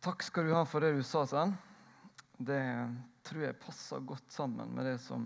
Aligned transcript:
Takk 0.00 0.22
skal 0.22 0.46
du 0.46 0.52
ha 0.54 0.60
for 0.62 0.84
det 0.84 0.92
du 0.94 1.02
sa, 1.02 1.24
Sven. 1.26 1.56
Det 2.38 2.62
tror 3.26 3.42
jeg 3.42 3.58
passer 3.58 4.02
godt 4.06 4.30
sammen 4.30 4.68
med 4.70 4.86
det 4.86 4.98
som 5.02 5.24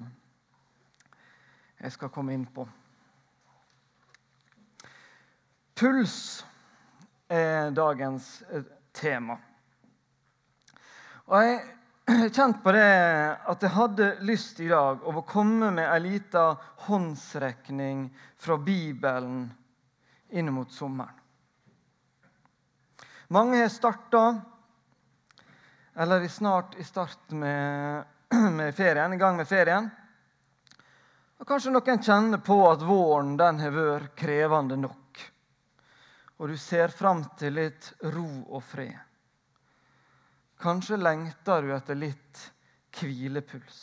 jeg 1.77 1.93
skal 1.93 2.09
komme 2.15 2.33
inn 2.33 2.47
på. 2.49 2.65
Puls 5.77 6.15
er 7.29 7.69
dagens 7.77 8.29
eh, 8.49 8.65
tema. 8.97 9.37
Og 11.29 11.37
jeg 11.45 11.59
har 12.09 12.33
kjent 12.33 12.63
på 12.65 12.73
det 12.73 12.87
at 13.53 13.67
jeg 13.67 13.75
hadde 13.75 14.09
lyst 14.25 14.63
i 14.65 14.71
dag 14.71 15.05
å 15.05 15.25
komme 15.29 15.69
med 15.75 15.85
ei 15.85 15.99
lita 16.07 16.47
håndsrekning 16.87 18.07
fra 18.41 18.57
Bibelen 18.57 19.45
inn 20.33 20.49
mot 20.57 20.73
sommeren. 20.73 21.21
Mange 23.33 23.61
har 23.61 23.71
starta 23.73 24.25
eller 25.95 26.21
er 26.21 26.29
snart 26.29 26.75
i 26.79 26.85
start 26.85 27.31
med, 27.31 28.05
med 28.53 28.75
ferien, 28.75 29.13
i 29.13 29.17
gang 29.17 29.37
med 29.37 29.49
ferien. 29.49 29.91
Og 31.43 31.49
Kanskje 31.49 31.73
noen 31.75 32.03
kjenner 32.03 32.39
på 32.39 32.57
at 32.71 32.85
våren 32.87 33.35
den 33.37 33.61
har 33.61 33.75
vært 33.75 34.15
krevende 34.17 34.79
nok. 34.79 35.23
Og 36.39 36.49
du 36.49 36.57
ser 36.59 36.95
fram 36.95 37.25
til 37.39 37.59
litt 37.59 37.93
ro 38.15 38.29
og 38.49 38.63
fred. 38.65 38.95
Kanskje 40.63 40.97
lengter 40.97 41.63
du 41.63 41.73
etter 41.75 41.99
litt 41.99 42.45
hvilepuls. 42.95 43.81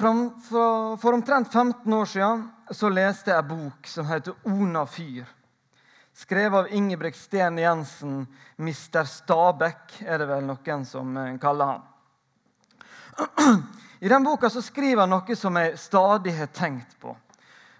For 0.00 1.12
omtrent 1.12 1.52
15 1.52 1.92
år 1.92 2.08
siden 2.08 2.46
så 2.72 2.88
leste 2.88 3.34
jeg 3.34 3.42
en 3.42 3.50
bok 3.50 3.86
som 3.86 4.06
heter 4.08 4.32
'Ona 4.44 4.86
fyr' 4.86 5.28
skrevet 6.14 6.58
av 6.58 6.72
Ingebrigt 6.72 7.18
Sten 7.18 7.58
Jensen. 7.58 8.26
Mister 8.56 9.04
Stabæk 9.04 10.02
er 10.02 10.18
det 10.18 10.28
vel 10.30 10.44
noen 10.48 10.84
som 10.86 11.16
eh, 11.16 11.36
kaller 11.40 11.74
han. 11.74 11.86
I 14.00 14.08
den 14.08 14.24
boka 14.24 14.50
så 14.50 14.62
skriver 14.62 15.04
han 15.04 15.12
noe 15.12 15.36
som 15.36 15.56
jeg 15.60 15.78
stadig 15.78 16.36
har 16.38 16.48
tenkt 16.56 16.96
på. 17.00 17.16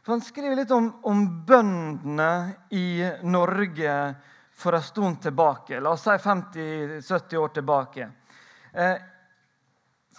For 0.03 0.13
Han 0.13 0.25
skriver 0.25 0.57
litt 0.57 0.71
om, 0.71 0.91
om 1.03 1.23
bøndene 1.47 2.53
i 2.71 3.05
Norge 3.23 3.95
for 4.53 4.77
en 4.77 4.83
stund 4.83 5.23
tilbake. 5.23 5.81
La 5.81 5.95
oss 5.97 6.05
si 6.05 6.11
50-70 6.11 7.37
år 7.37 7.49
tilbake. 7.49 8.11
Eh, 8.73 8.97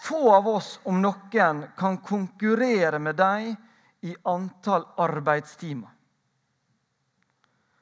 få 0.02 0.22
av 0.34 0.48
oss, 0.48 0.80
om 0.84 1.02
noen, 1.02 1.66
kan 1.78 1.98
konkurrere 1.98 3.00
med 3.00 3.16
dem 3.16 3.56
i 4.02 4.16
antall 4.23 4.86
arbeidstimer. 4.98 5.90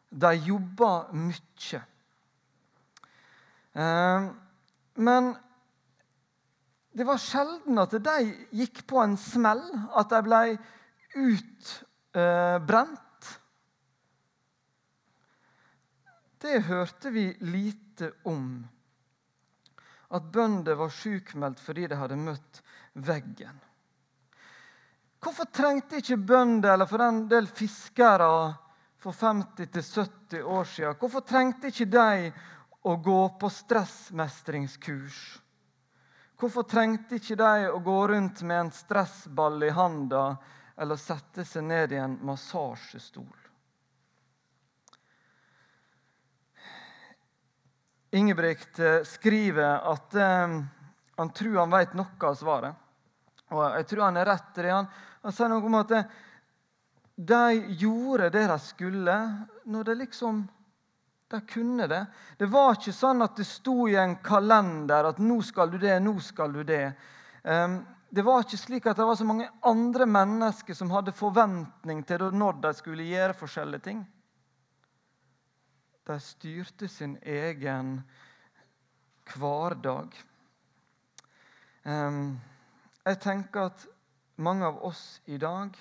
De 0.10 0.34
jobba 0.36 1.12
mye. 1.14 1.82
Eh, 3.74 4.30
men 5.00 5.30
det 6.92 7.06
var 7.08 7.22
sjelden 7.22 7.80
at 7.80 7.94
de 8.04 8.18
gikk 8.60 8.82
på 8.90 9.00
en 9.04 9.16
smell, 9.20 9.62
at 9.96 10.12
de 10.12 10.20
ble 10.26 10.42
utbrent. 11.20 13.30
Det 16.40 16.60
hørte 16.68 17.12
vi 17.14 17.30
lite 17.46 18.12
om. 18.28 18.52
At 20.10 20.32
bønder 20.34 20.80
var 20.80 20.92
sjukmeldt 20.92 21.60
fordi 21.62 21.86
de 21.92 22.00
hadde 22.00 22.18
møtt 22.18 22.64
veggen. 23.06 23.60
Hvorfor 25.20 25.52
trengte 25.52 26.00
ikke 26.00 26.18
bønder 26.18 26.74
eller 26.74 26.90
for 26.90 27.04
den 27.04 27.26
del 27.30 27.48
fiskere 27.52 28.26
for 29.00 29.12
50-70 29.12 30.42
år 30.42 30.64
siden, 30.64 30.96
hvorfor 31.00 31.24
trengte 31.24 31.72
ikke 31.72 31.88
de 31.88 32.32
å 32.84 32.96
gå 33.00 33.20
på 33.40 33.50
stressmestringskurs? 33.52 35.20
Hvorfor 36.40 36.64
trengte 36.68 37.20
ikke 37.20 37.36
de 37.40 37.68
å 37.72 37.80
gå 37.84 37.98
rundt 38.12 38.42
med 38.48 38.60
en 38.60 38.72
stressball 38.72 39.64
i 39.64 39.74
handa 39.76 40.24
eller 40.80 41.00
sette 41.00 41.44
seg 41.48 41.66
ned 41.68 41.96
i 41.96 42.00
en 42.00 42.16
massasjestol? 42.28 43.36
Ingebrigt 48.16 48.80
eh, 48.80 49.02
skriver 49.06 49.84
at 49.92 50.16
eh, 50.16 50.56
han 51.20 51.34
tror 51.36 51.60
han 51.60 51.76
vet 51.76 51.92
noe 52.00 52.26
av 52.26 52.38
svaret. 52.40 52.88
Og 53.54 53.62
jeg 53.78 53.86
tror 53.92 54.08
han 54.08 54.18
er 54.18 54.30
rett 54.32 54.58
i 54.58 54.66
det. 54.66 54.72
Han, 54.74 54.88
han 55.22 55.36
sier 55.36 55.52
noe 55.52 55.68
om 55.68 55.78
at 55.78 55.92
eh, 55.94 56.16
de 57.20 57.66
gjorde 57.68 58.30
det 58.30 58.48
de 58.48 58.60
skulle, 58.60 59.46
når 59.64 59.84
de 59.84 59.96
liksom 59.96 60.48
de 61.28 61.42
kunne 61.42 61.88
det. 61.88 62.06
Det 62.38 62.48
var 62.48 62.78
ikke 62.78 62.94
sånn 62.96 63.22
at 63.22 63.36
det 63.36 63.46
sto 63.46 63.90
i 63.92 63.98
en 64.00 64.16
kalender 64.24 65.10
at 65.12 65.20
'nå 65.20 65.42
skal 65.44 65.70
du 65.70 65.78
det', 65.78 66.00
'nå 66.00 66.20
skal 66.20 66.54
du 66.54 66.64
det'. 66.64 66.94
Ehm, 67.44 67.86
det 68.10 68.22
var 68.22 68.40
ikke 68.40 68.58
slik 68.58 68.86
at 68.86 68.98
det 68.98 69.06
var 69.06 69.16
så 69.16 69.26
mange 69.26 69.50
andre 69.62 70.06
mennesker 70.06 70.74
som 70.74 70.90
hadde 70.92 71.12
forventning 71.12 72.04
til 72.08 72.32
når 72.32 72.62
de 72.62 72.74
skulle 72.74 73.04
gjøre 73.04 73.34
forskjellige 73.34 73.80
ting. 73.82 74.08
De 76.08 76.20
styrte 76.20 76.88
sin 76.88 77.18
egen 77.22 78.02
hverdag. 79.36 80.16
Ehm, 81.86 82.40
jeg 83.06 83.20
tenker 83.20 83.62
at 83.62 83.88
mange 84.38 84.66
av 84.66 84.84
oss 84.84 85.22
i 85.26 85.38
dag 85.38 85.76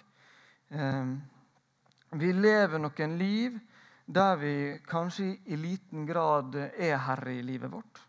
vi 0.69 2.33
lever 2.33 2.79
noen 2.79 3.17
liv 3.19 3.59
der 4.09 4.37
vi 4.41 4.53
kanskje 4.89 5.35
i 5.45 5.57
liten 5.57 6.07
grad 6.09 6.55
er 6.57 6.97
herre 7.05 7.35
i 7.37 7.43
livet 7.43 7.73
vårt. 7.73 8.01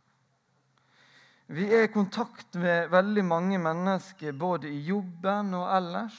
Vi 1.52 1.66
er 1.74 1.88
i 1.88 1.92
kontakt 1.92 2.56
med 2.62 2.92
veldig 2.92 3.24
mange 3.26 3.58
mennesker 3.60 4.36
både 4.38 4.70
i 4.70 4.84
jobben 4.86 5.54
og 5.58 5.66
ellers. 5.76 6.18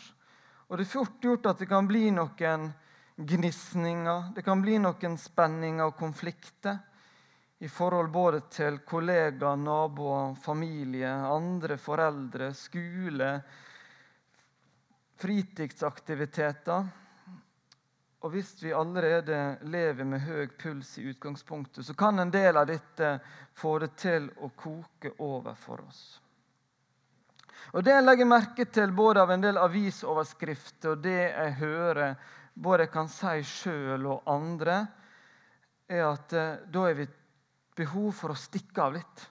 Og 0.69 0.77
det 0.79 0.85
er 0.85 0.91
fort 0.91 1.23
gjort 1.23 1.47
at 1.47 1.63
det 1.63 1.69
kan 1.71 1.89
bli 1.89 2.11
noen 2.11 2.69
gnisninger, 3.17 4.33
det 4.35 4.45
kan 4.45 4.61
bli 4.63 4.79
noen 4.83 5.17
spenninger 5.19 5.87
og 5.87 5.97
konflikter 5.97 6.79
i 7.61 7.69
forhold 7.69 8.11
både 8.13 8.43
til 8.53 8.79
kollegaer, 8.89 9.57
naboer, 9.61 10.35
familie, 10.41 11.09
andre 11.09 11.77
foreldre, 11.81 12.53
skole, 12.57 13.33
fritidsaktiviteter. 15.21 16.89
Og 18.21 18.33
hvis 18.35 18.53
vi 18.63 18.73
allerede 18.77 19.59
lever 19.73 20.05
med 20.05 20.21
høy 20.21 20.49
puls 20.61 20.99
i 21.01 21.07
utgangspunktet, 21.09 21.87
så 21.87 21.95
kan 21.97 22.19
en 22.21 22.33
del 22.33 22.57
av 22.61 22.67
dette 22.69 23.15
få 23.57 23.79
det 23.81 23.95
til 24.01 24.29
å 24.45 24.51
koke 24.57 25.15
over 25.25 25.57
for 25.57 25.81
oss. 25.87 26.03
Og 27.73 27.85
Det 27.85 27.95
jeg 27.95 28.05
legger 28.05 28.29
merke 28.29 28.67
til 28.67 28.93
både 28.93 29.23
av 29.23 29.31
en 29.31 29.43
del 29.43 29.59
avisoverskrifter 29.61 30.95
og 30.95 31.03
det 31.05 31.19
jeg 31.23 31.57
hører, 31.61 32.15
både 32.55 32.87
jeg 32.87 32.93
kan 32.93 33.09
si 33.09 33.43
sjøl 33.47 34.07
og 34.11 34.29
andre, 34.29 34.81
er 35.91 36.07
at 36.07 36.33
eh, 36.37 36.63
da 36.71 36.87
er 36.89 36.97
vi 36.99 37.07
behov 37.81 38.13
for 38.17 38.35
å 38.35 38.39
stikke 38.39 38.83
av 38.85 38.97
litt. 38.99 39.27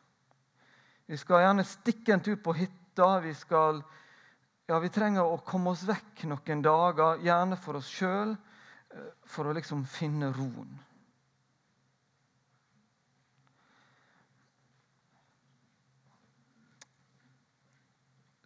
Vi 1.09 1.17
skal 1.17 1.43
gjerne 1.43 1.65
stikke 1.65 2.13
en 2.15 2.23
tur 2.25 2.37
på 2.41 2.53
hytta. 2.57 3.19
Vi 3.23 3.33
skal 3.37 3.81
ja, 4.69 4.77
vi 4.79 4.89
trenger 4.93 5.25
å 5.25 5.39
komme 5.41 5.71
oss 5.73 5.81
vekk 5.89 6.27
noen 6.29 6.61
dager, 6.61 7.23
gjerne 7.25 7.57
for 7.57 7.79
oss 7.79 7.89
sjøl, 7.89 8.35
eh, 8.93 9.09
for 9.25 9.49
å 9.49 9.55
liksom 9.57 9.81
finne 9.89 10.29
roen. 10.35 10.75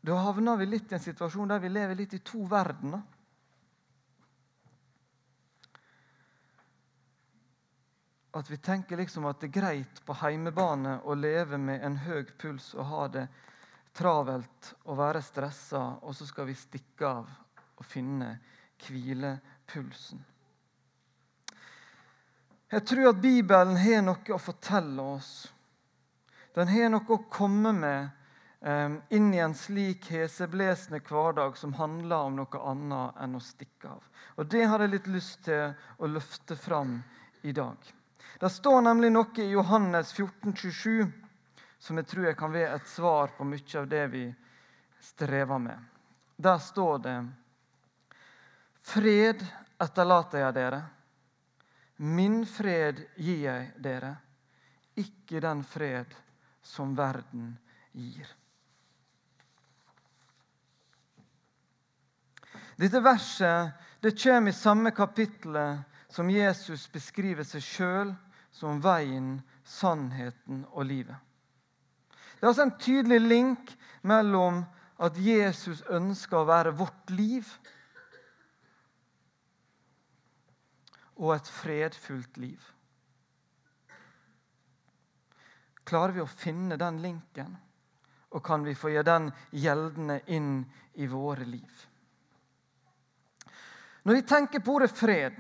Da 0.04 0.16
havner 0.20 0.58
vi 0.60 0.66
litt 0.68 0.92
i 0.92 0.96
en 0.96 1.04
situasjon 1.04 1.52
der 1.52 1.60
vi 1.64 1.70
lever 1.72 1.96
litt 1.96 2.16
i 2.16 2.24
to 2.24 2.46
verdener. 2.48 3.04
At 8.34 8.50
vi 8.50 8.58
tenker 8.58 9.00
liksom 9.00 9.28
at 9.28 9.40
det 9.40 9.52
er 9.52 9.60
greit 9.60 10.02
på 10.08 10.16
heimebane 10.24 11.02
å 11.04 11.16
leve 11.16 11.60
med 11.60 11.84
en 11.84 12.00
høy 12.04 12.24
puls 12.40 12.74
og 12.76 12.88
ha 12.90 13.08
det 13.08 13.28
travelt 13.94 14.74
og 14.90 14.98
være 14.98 15.22
stressa, 15.22 15.82
og 16.02 16.16
så 16.16 16.28
skal 16.28 16.50
vi 16.50 16.58
stikke 16.58 17.08
av 17.08 17.30
og 17.78 17.86
finne 17.86 18.36
hvilepulsen. 18.84 20.24
Jeg 22.74 22.86
tror 22.90 23.12
at 23.12 23.22
Bibelen 23.22 23.78
har 23.78 24.02
noe 24.02 24.34
å 24.34 24.42
fortelle 24.42 25.04
oss. 25.14 25.32
Den 26.58 26.70
har 26.74 26.90
noe 26.90 27.06
å 27.14 27.24
komme 27.30 27.70
med 27.78 28.10
um, 28.66 28.96
inn 29.14 29.30
i 29.34 29.42
en 29.46 29.54
slik 29.58 30.10
heseblesende 30.10 31.04
hverdag 31.06 31.58
som 31.58 31.76
handler 31.78 32.30
om 32.30 32.40
noe 32.42 32.62
annet 32.72 33.20
enn 33.22 33.38
å 33.38 33.44
stikke 33.46 33.92
av. 33.94 34.02
Og 34.42 34.50
Det 34.50 34.64
har 34.66 34.82
jeg 34.82 34.96
litt 34.96 35.12
lyst 35.14 35.44
til 35.46 35.76
å 36.02 36.10
løfte 36.10 36.58
fram 36.58 36.98
i 37.46 37.54
dag. 37.54 37.78
Det 38.42 38.50
står 38.50 38.82
nemlig 38.90 39.12
noe 39.14 39.44
i 39.44 39.52
Johannes 39.54 40.14
14, 40.18 40.56
27 40.58 41.23
som 41.84 42.00
jeg 42.00 42.08
tror 42.08 42.30
jeg 42.30 42.38
kan 42.40 42.52
være 42.54 42.78
et 42.78 42.88
svar 42.88 43.34
på 43.36 43.44
mye 43.44 43.80
av 43.80 43.88
det 43.92 44.04
vi 44.14 44.24
strever 45.04 45.60
med. 45.60 45.80
Der 46.40 46.62
står 46.64 47.02
det 47.04 47.16
Fred 48.84 49.44
etterlater 49.84 50.46
jeg 50.46 50.56
dere. 50.56 50.80
Min 52.04 52.46
fred 52.48 53.02
gir 53.16 53.42
jeg 53.46 53.66
dere, 53.84 54.14
ikke 55.00 55.42
den 55.44 55.64
fred 55.68 56.16
som 56.64 56.96
verden 56.96 57.52
gir. 57.92 58.32
Dette 62.80 63.04
verset 63.04 63.76
det 64.04 64.16
kommer 64.24 64.52
i 64.52 64.56
samme 64.56 64.92
kapittel 64.96 65.60
som 66.10 66.32
Jesus 66.32 66.88
beskriver 66.92 67.44
seg 67.48 67.64
sjøl 67.64 68.16
som 68.56 68.82
veien, 68.84 69.38
sannheten 69.64 70.64
og 70.72 70.88
livet. 70.88 71.33
Det 72.44 72.48
er 72.48 72.52
altså 72.52 72.64
en 72.68 72.76
tydelig 72.76 73.22
link 73.24 73.70
mellom 74.04 74.58
at 75.00 75.16
Jesus 75.16 75.80
ønsker 75.88 76.42
å 76.42 76.48
være 76.50 76.74
vårt 76.76 77.14
liv, 77.16 77.48
og 81.24 81.32
et 81.38 81.48
fredfullt 81.48 82.42
liv. 82.44 82.68
Klarer 85.88 86.18
vi 86.18 86.26
å 86.26 86.28
finne 86.28 86.76
den 86.84 87.00
linken, 87.06 87.56
og 88.36 88.44
kan 88.44 88.68
vi 88.68 88.76
få 88.76 88.92
gjøre 88.92 89.08
den 89.14 89.32
gjeldende 89.64 90.20
inn 90.28 90.52
i 91.00 91.08
våre 91.08 91.48
liv? 91.48 91.88
Når 94.04 94.20
vi 94.20 94.28
tenker 94.36 94.60
på 94.60 94.82
ordet 94.82 94.92
fred, 94.92 95.40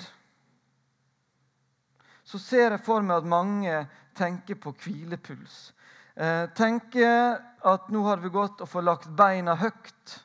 så 2.23 2.39
ser 2.39 2.77
jeg 2.77 2.85
for 2.87 3.03
meg 3.03 3.19
at 3.19 3.31
mange 3.35 3.87
tenker 4.15 4.55
på 4.55 4.77
hvilepuls. 4.85 5.73
Eh, 6.15 6.49
tenker 6.53 7.39
at 7.63 7.89
nå 7.89 8.03
har 8.05 8.21
vi 8.21 8.29
gått 8.29 8.61
og 8.61 8.69
fått 8.69 8.85
lagt 8.85 9.07
beina 9.17 9.55
høyt, 9.57 10.17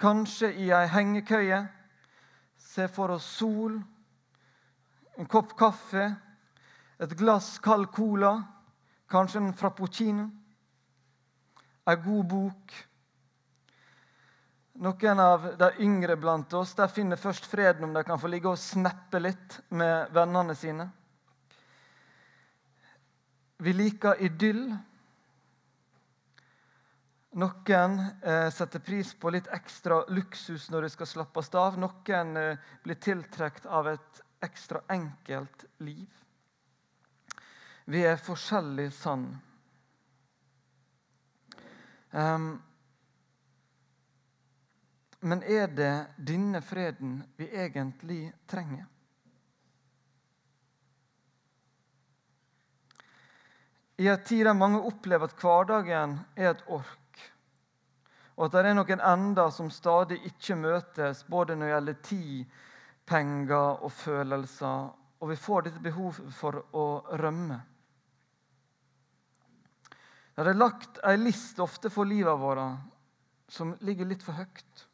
kanskje 0.00 0.52
i 0.60 0.68
ei 0.74 0.88
hengekøye. 0.92 1.62
Se 2.60 2.88
for 2.88 3.16
oss 3.16 3.28
sol, 3.38 3.78
en 5.16 5.30
kopp 5.30 5.56
kaffe, 5.58 6.04
et 7.00 7.16
glass 7.16 7.58
kald 7.64 7.88
cola, 7.96 8.34
kanskje 9.10 9.40
en 9.40 9.56
frappuccino, 9.56 10.28
ei 11.88 11.96
god 12.04 12.28
bok 12.30 12.78
noen 14.80 15.20
av 15.20 15.42
de 15.58 15.66
yngre 15.84 16.16
blant 16.16 16.52
oss 16.56 16.72
der 16.74 16.88
finner 16.88 17.20
først 17.20 17.44
freden 17.44 17.84
om 17.84 17.92
de 17.94 18.02
kan 18.04 18.20
få 18.20 18.30
ligge 18.32 18.48
og 18.48 18.60
snappe 18.60 19.20
litt 19.20 19.58
med 19.76 20.08
vennene 20.16 20.54
sine. 20.56 20.86
Vi 23.60 23.74
liker 23.76 24.22
idyll. 24.24 24.70
Noen 27.30 28.00
eh, 28.22 28.48
setter 28.50 28.82
pris 28.82 29.12
på 29.14 29.30
litt 29.30 29.46
ekstra 29.54 30.00
luksus 30.10 30.66
når 30.70 30.82
de 30.82 30.90
skal 30.90 31.06
slappes 31.06 31.52
av. 31.54 31.78
Noen 31.78 32.36
eh, 32.36 32.72
blir 32.82 32.98
tiltrukket 32.98 33.68
av 33.70 33.88
et 33.92 34.22
ekstra 34.42 34.80
enkelt 34.90 35.64
liv. 35.78 36.08
Vi 37.90 38.02
er 38.06 38.18
forskjellig 38.18 38.88
sann. 38.94 39.28
Um, 42.10 42.56
men 45.20 45.42
er 45.42 45.68
det 45.70 45.94
denne 46.16 46.62
freden 46.66 47.20
vi 47.38 47.46
egentlig 47.54 48.32
trenger? 48.50 48.86
I 54.00 54.08
en 54.08 54.22
tid 54.24 54.46
der 54.46 54.56
mange 54.56 54.80
opplever 54.80 55.28
at 55.28 55.42
hverdagen 55.42 56.14
er 56.34 56.54
et 56.54 56.62
ork, 56.72 56.99
og 58.40 58.46
at 58.46 58.54
det 58.56 58.70
er 58.70 58.76
noen 58.78 59.02
ender 59.04 59.50
som 59.52 59.66
stadig 59.68 60.16
ikke 60.24 60.56
møtes, 60.56 61.26
både 61.28 61.58
når 61.58 61.66
det 61.66 61.72
gjelder 61.74 61.96
tid, 62.06 62.60
penger 63.10 63.82
og 63.84 63.92
følelser, 63.92 64.86
og 65.20 65.28
vi 65.28 65.36
får 65.36 65.66
dette 65.66 65.82
behovet 65.84 66.30
for 66.32 66.56
å 66.72 66.86
rømme. 67.20 67.58
Det 70.40 70.48
er 70.48 70.56
lagt 70.56 71.02
ei 71.04 71.18
list 71.20 71.60
ofte 71.60 71.90
for 71.92 72.08
livet 72.08 72.40
vårt 72.40 73.52
som 73.52 73.74
ligger 73.84 74.08
litt 74.08 74.24
for 74.24 74.40
høyt. 74.40 74.86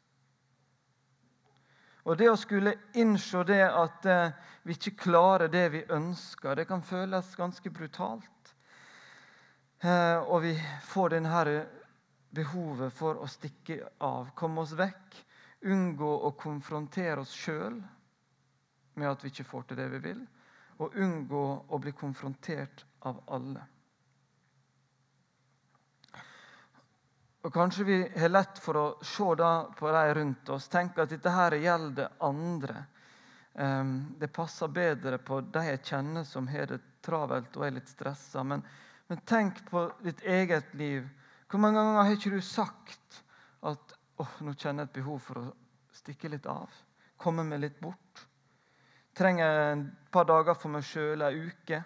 Og 2.03 2.19
det 2.19 2.27
å 2.27 2.35
skulle 2.39 2.75
innse 2.99 3.45
det 3.47 3.63
at 3.63 4.05
eh, 4.11 4.35
vi 4.67 4.75
ikke 4.75 4.97
klarer 5.05 5.47
det 5.51 5.65
vi 5.71 5.85
ønsker, 5.87 6.55
det 6.55 6.67
kan 6.67 6.83
føles 6.83 7.31
ganske 7.39 7.71
brutalt. 7.71 8.53
Eh, 9.79 10.19
og 10.19 10.41
vi 10.43 10.55
får 10.91 11.15
denne 11.15 11.47
behovet 12.37 12.93
for 12.93 13.19
å 13.21 13.27
stikke 13.29 13.79
av, 14.05 14.31
komme 14.37 14.63
oss 14.63 14.75
vekk, 14.77 15.21
unngå 15.67 16.09
å 16.27 16.33
konfrontere 16.37 17.23
oss 17.23 17.33
sjøl 17.33 17.79
med 18.97 19.09
at 19.09 19.23
vi 19.23 19.31
ikke 19.33 19.47
får 19.47 19.69
til 19.69 19.81
det 19.81 19.87
vi 19.95 20.03
vil, 20.09 20.21
og 20.81 20.95
unngå 21.01 21.47
å 21.73 21.79
bli 21.81 21.93
konfrontert 21.97 22.85
av 23.09 23.23
alle. 23.33 23.65
Og 27.47 27.53
Kanskje 27.53 27.83
vi 27.87 27.97
har 28.19 28.29
lett 28.29 28.59
for 28.59 28.77
å 28.77 28.85
se 29.01 29.23
på 29.79 29.91
de 29.91 30.13
rundt 30.13 30.49
oss, 30.49 30.67
tenke 30.67 31.05
at 31.05 31.13
dette 31.13 31.31
her 31.31 31.55
gjelder 31.55 32.09
andre. 32.19 32.81
Um, 33.53 34.15
det 34.19 34.27
passer 34.27 34.67
bedre 34.67 35.17
på 35.17 35.39
de 35.41 35.63
jeg 35.65 35.79
kjenner 35.87 36.25
som 36.27 36.49
har 36.51 36.67
det 36.69 36.81
travelt 37.01 37.55
og 37.57 37.63
er 37.65 37.77
litt 37.77 37.87
stressa. 37.89 38.43
Men, 38.43 38.65
men, 39.07 39.21
tenk 39.25 39.63
på 39.69 39.85
ditt 40.03 40.19
eget 40.27 40.75
liv. 40.75 41.07
Hvor 41.47 41.61
mange 41.63 41.79
ganger 41.79 42.01
har 42.03 42.15
ikke 42.17 42.33
du 42.35 42.41
sagt 42.43 43.21
at 43.67 43.93
oh, 44.19 44.33
nå 44.43 44.53
kjenner 44.55 44.83
jeg 44.83 44.89
et 44.89 44.97
behov 44.99 45.21
for 45.23 45.39
å 45.39 45.45
stikke 45.95 46.31
litt 46.31 46.47
av? 46.51 46.71
Komme 47.17 47.45
meg 47.47 47.61
litt 47.63 47.77
bort? 47.81 48.25
Trenger 49.17 49.47
jeg 49.47 49.77
et 49.77 50.11
par 50.13 50.27
dager 50.29 50.57
for 50.59 50.73
meg 50.73 50.85
sjøl, 50.85 51.23
ei 51.25 51.47
uke? 51.47 51.79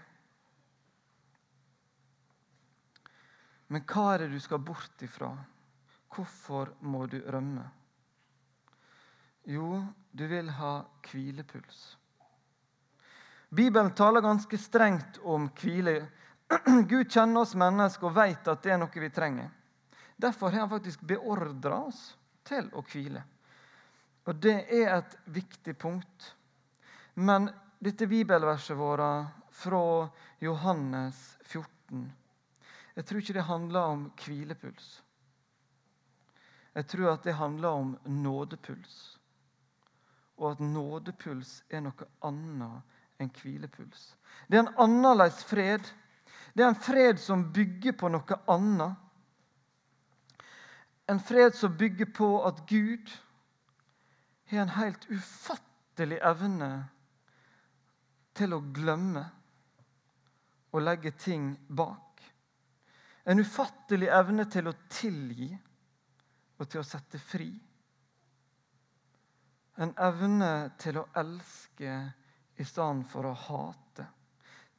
Men 3.72 3.86
hva 3.88 4.08
er 4.13 4.25
det 4.25 4.34
du 4.34 4.42
skal 4.44 4.60
bort 4.66 5.06
ifra? 5.06 5.30
Hvorfor 6.12 6.74
må 6.84 7.06
du 7.07 7.22
rømme? 7.24 7.64
Jo, 9.48 9.80
du 10.12 10.25
vil 10.28 10.50
ha 10.57 10.74
hvilepuls. 11.07 11.80
Bibelen 13.52 13.94
taler 13.96 14.24
ganske 14.24 14.57
strengt 14.60 15.22
om 15.24 15.48
hvile. 15.60 15.96
Gud 16.89 17.12
kjenner 17.12 17.42
oss 17.42 17.56
mennesker 17.56 18.09
og 18.09 18.15
vet 18.15 18.48
at 18.51 18.63
det 18.63 18.74
er 18.74 18.80
noe 18.81 19.03
vi 19.03 19.09
trenger. 19.13 19.50
Derfor 20.21 20.51
har 20.51 20.65
han 20.65 20.71
faktisk 20.71 21.01
beordra 21.07 21.83
oss 21.88 22.01
til 22.48 22.68
å 22.77 22.83
hvile. 22.86 23.24
Og 24.30 24.38
det 24.38 24.57
er 24.69 24.92
et 24.98 25.15
viktig 25.33 25.74
punkt. 25.81 26.33
Men 27.13 27.50
dette 27.81 28.07
bibelverset 28.07 28.77
vårt 28.77 29.31
fra 29.51 30.09
Johannes 30.40 31.37
14 31.44 32.11
Jeg 32.95 33.06
tror 33.07 33.21
ikke 33.21 33.33
det 33.33 33.47
handler 33.47 33.95
om 33.95 34.04
hvilepuls. 34.19 35.02
Jeg 36.76 36.87
tror 36.87 37.14
at 37.14 37.23
det 37.23 37.33
handler 37.35 37.69
om 37.69 37.97
nådepuls. 38.06 39.18
Og 40.37 40.52
at 40.52 40.59
nådepuls 40.59 41.64
er 41.69 41.83
noe 41.85 42.07
annet 42.28 43.21
enn 43.21 43.31
hvilepuls. 43.42 44.16
Det 44.47 44.57
er 44.57 44.66
en 44.66 44.78
annerledes 44.81 45.44
fred. 45.47 45.87
Det 46.54 46.64
er 46.64 46.72
en 46.72 46.84
fred 46.84 47.20
som 47.20 47.48
bygger 47.54 47.96
på 47.98 48.10
noe 48.12 48.38
annet. 48.52 48.98
En 51.12 51.20
fred 51.20 51.56
som 51.56 51.76
bygger 51.78 52.12
på 52.16 52.30
at 52.48 52.64
Gud 52.70 53.12
har 54.52 54.66
en 54.66 54.76
helt 54.76 55.08
ufattelig 55.12 56.20
evne 56.24 56.72
til 58.36 58.56
å 58.56 58.62
glemme 58.74 59.24
og 60.72 60.84
legge 60.84 61.12
ting 61.20 61.52
bak. 61.68 62.22
En 63.26 63.40
ufattelig 63.40 64.10
evne 64.12 64.48
til 64.52 64.72
å 64.72 64.78
tilgi 64.92 65.52
og 66.58 66.70
til 66.70 66.81
å 66.81 66.88
sette 66.88 67.20
fri. 67.20 67.52
En 69.81 69.94
evne 70.00 70.72
til 70.80 71.00
å 71.02 71.08
elske 71.18 71.94
i 72.56 72.66
stedet 72.68 73.08
for 73.12 73.28
å 73.30 73.36
hate. 73.48 74.08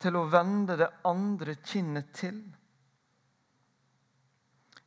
Til 0.02 0.18
å 0.18 0.26
vende 0.26 0.76
det 0.80 0.88
andre 1.06 1.54
kinnet 1.62 2.11
til. 2.16 2.40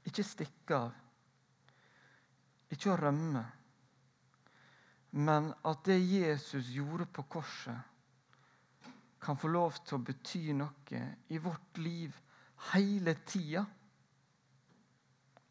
Ikke 0.05 0.25
stikke 0.27 0.77
av. 0.77 0.97
Ikke 2.75 2.91
å 2.91 2.97
rømme. 2.99 3.43
Men 5.15 5.53
at 5.63 5.85
det 5.87 6.01
Jesus 6.01 6.67
gjorde 6.75 7.07
på 7.07 7.23
korset, 7.37 7.77
kan 9.25 9.37
få 9.39 9.47
lov 9.49 9.77
til 9.81 9.97
å 9.97 10.03
bety 10.05 10.53
noe 10.53 10.99
i 11.33 11.39
vårt 11.41 11.79
liv 11.81 12.13
hele 12.73 13.15
tida. 13.25 13.63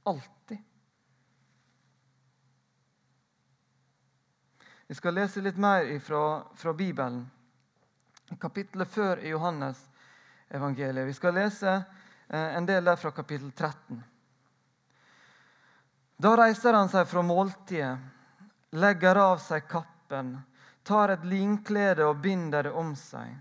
Alltid. 0.04 0.61
Vi 4.87 4.94
skal 4.94 5.16
lese 5.16 5.40
litt 5.40 5.56
mer 5.59 5.88
fra, 6.04 6.44
fra 6.54 6.75
Bibelen. 6.76 7.25
Kapittelet 8.40 8.88
før 8.88 9.21
i 9.21 9.28
Johannes 9.28 9.78
evangeliet. 10.49 11.07
Vi 11.07 11.14
skal 11.14 11.35
lese 11.35 11.71
eh, 12.28 12.57
en 12.57 12.66
del 12.66 12.85
der 12.85 12.97
fra 12.97 13.11
kapittel 13.11 13.52
13. 13.52 14.02
Da 16.16 16.37
reiser 16.38 16.73
han 16.73 16.88
seg 16.88 17.09
fra 17.11 17.23
måltidet, 17.26 17.99
legger 18.78 19.19
av 19.19 19.40
seg 19.43 19.66
kappen, 19.69 20.37
tar 20.83 21.14
et 21.14 21.25
linklede 21.26 22.07
og 22.07 22.23
binder 22.23 22.69
det 22.69 22.73
om 22.73 22.95
seg. 22.99 23.35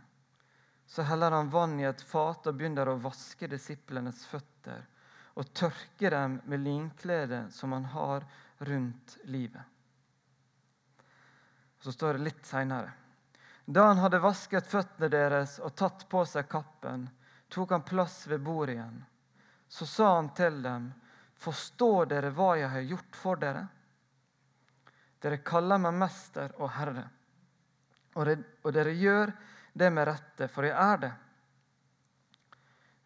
Så 0.88 1.06
heller 1.08 1.32
han 1.32 1.50
vann 1.50 1.80
i 1.80 1.88
et 1.90 2.02
fat 2.02 2.48
og 2.50 2.58
begynner 2.58 2.90
å 2.90 3.00
vaske 3.02 3.48
disiplenes 3.50 4.25
føtter 4.30 4.84
og 5.34 5.54
tørke 5.58 6.10
dem 6.13 6.40
med 6.46 6.62
linkledet 6.62 7.48
som 7.54 7.74
han 7.74 7.86
har 7.94 8.25
rundt 8.60 9.18
livet. 9.24 9.63
Så 11.82 11.92
står 11.92 12.18
det 12.18 12.28
litt 12.30 12.46
seinere. 12.46 12.94
Da 13.65 13.86
han 13.88 14.01
hadde 14.03 14.20
vasket 14.20 14.67
føttene 14.67 15.10
deres 15.10 15.58
og 15.63 15.75
tatt 15.79 16.05
på 16.12 16.25
seg 16.27 16.50
kappen, 16.51 17.08
tok 17.48 17.72
han 17.72 17.86
plass 17.88 18.25
ved 18.27 18.43
bordet 18.43 18.75
igjen. 18.75 19.00
Så 19.67 19.86
sa 19.86 20.15
han 20.15 20.34
til 20.36 20.62
dem, 20.63 20.91
Forstår 21.43 22.05
dere 22.08 22.29
hva 22.32 22.53
jeg 22.55 22.70
har 22.72 22.86
gjort 22.88 23.17
for 23.20 23.39
dere? 23.39 23.65
Dere 25.20 25.41
kaller 25.43 25.79
meg 25.79 25.96
mester 26.00 26.53
og 26.60 26.70
herre, 26.75 27.03
og, 28.15 28.74
dere 28.75 28.93
gjør 28.96 29.32
det 29.74 29.89
med 29.91 30.08
rette, 30.08 30.48
for 30.51 30.67
jeg 30.67 30.75
er 30.77 31.01
det. 31.01 31.12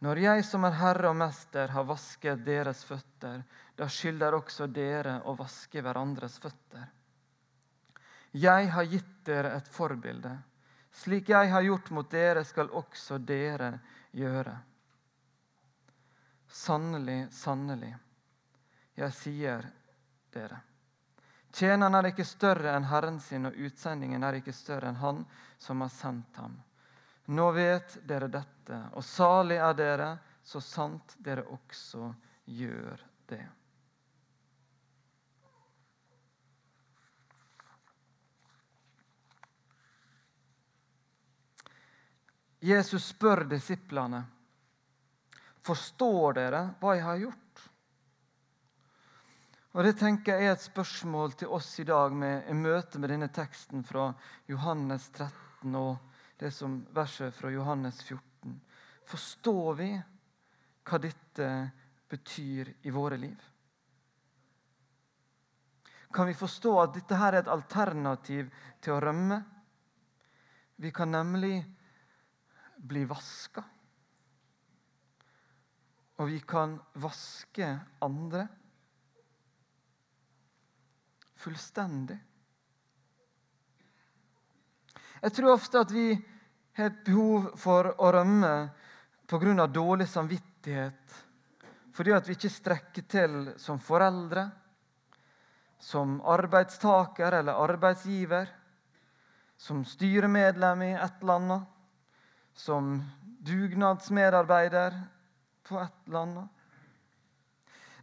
Når 0.05 0.21
jeg 0.21 0.45
som 0.45 0.65
er 0.67 0.77
herre 0.77 1.09
og 1.09 1.17
mester 1.17 1.71
har 1.73 1.87
vasket 1.87 2.43
deres 2.45 2.83
føtter, 2.85 3.41
da 3.77 3.87
skylder 3.89 4.37
også 4.37 4.67
dere 4.69 5.21
å 5.25 5.33
vaske 5.37 5.81
hverandres 5.81 6.37
føtter. 6.43 6.85
Jeg 8.31 8.69
har 8.71 8.83
gitt 8.83 9.13
dere 9.25 9.55
et 9.57 9.67
forbilde. 9.71 10.33
Slik 10.91 11.29
jeg 11.29 11.51
har 11.51 11.61
gjort 11.61 11.89
mot 11.93 12.09
dere, 12.11 12.43
skal 12.43 12.71
også 12.73 13.19
dere 13.21 13.77
gjøre. 14.17 14.55
Sannelig, 16.47 17.27
sannelig, 17.31 17.91
jeg 18.97 19.13
sier 19.13 19.67
dere. 20.33 20.61
Tjeneren 21.53 21.95
er 21.99 22.09
ikke 22.09 22.25
større 22.25 22.73
enn 22.77 22.87
Herren 22.89 23.19
sin, 23.21 23.45
og 23.49 23.55
utsendingen 23.67 24.23
er 24.23 24.39
ikke 24.39 24.55
større 24.55 24.89
enn 24.91 24.99
Han 25.01 25.21
som 25.59 25.81
har 25.81 25.91
sendt 25.93 26.39
ham. 26.41 26.55
Nå 27.27 27.51
vet 27.51 27.97
dere 28.07 28.29
dette, 28.31 28.81
og 28.93 29.03
salig 29.03 29.57
er 29.59 29.73
dere, 29.77 30.09
så 30.43 30.61
sant 30.63 31.17
dere 31.19 31.43
også 31.51 32.11
gjør 32.45 33.01
det. 33.27 33.43
Jesus 42.67 43.13
spør 43.13 43.45
disiplene 43.47 44.25
forstår 45.67 46.37
dere 46.37 46.63
hva 46.79 46.95
jeg 46.95 47.05
har 47.05 47.21
gjort. 47.25 47.43
Og 49.77 49.83
Det 49.85 49.93
tenker 49.99 50.39
jeg 50.39 50.49
er 50.49 50.55
et 50.55 50.63
spørsmål 50.63 51.35
til 51.37 51.51
oss 51.53 51.69
i 51.79 51.85
dag 51.85 52.13
med, 52.15 52.47
i 52.49 52.55
møte 52.57 52.99
med 52.99 53.11
denne 53.13 53.29
teksten 53.29 53.83
fra 53.85 54.09
Johannes 54.49 55.09
13 55.13 55.75
og 55.77 56.15
det 56.39 56.49
som 56.53 56.79
verset 56.95 57.35
fra 57.35 57.51
Johannes 57.53 57.99
14. 58.01 58.55
Forstår 59.07 59.75
vi 59.77 59.91
hva 60.87 60.99
dette 61.03 61.49
betyr 62.09 62.73
i 62.87 62.93
våre 62.93 63.19
liv? 63.21 63.37
Kan 66.13 66.29
vi 66.31 66.37
forstå 66.39 66.73
at 66.81 66.93
dette 66.95 67.19
her 67.19 67.35
er 67.35 67.43
et 67.43 67.51
alternativ 67.51 68.49
til 68.81 68.95
å 68.95 69.01
rømme? 69.03 69.41
Vi 70.81 70.89
kan 70.95 71.11
nemlig 71.11 71.59
bli 72.77 73.05
vaska. 73.05 73.63
Og 76.17 76.29
vi 76.31 76.39
kan 76.39 76.77
vaske 76.97 77.67
andre 78.01 78.47
fullstendig. 81.37 82.17
Jeg 85.21 85.33
tror 85.33 85.53
ofte 85.53 85.81
at 85.81 85.93
vi 85.93 86.09
har 86.77 86.91
et 86.91 87.03
behov 87.05 87.51
for 87.57 87.89
å 87.97 88.11
rømme 88.13 88.53
pga. 89.27 89.67
dårlig 89.67 90.07
samvittighet. 90.07 91.23
Fordi 91.93 92.11
at 92.13 92.27
vi 92.27 92.35
ikke 92.37 92.53
strekker 92.53 93.01
til 93.09 93.53
som 93.57 93.79
foreldre, 93.79 94.49
som 95.79 96.21
arbeidstaker 96.21 97.39
eller 97.39 97.53
arbeidsgiver, 97.53 98.47
som 99.57 99.85
styremedlem 99.85 100.81
i 100.81 100.93
et 100.93 101.21
eller 101.21 101.33
annet 101.33 101.76
som 102.57 102.95
dugnadsmedarbeider 103.47 104.95
på 105.67 105.79
et 105.79 106.07
eller 106.07 106.23
annet. 106.25 106.63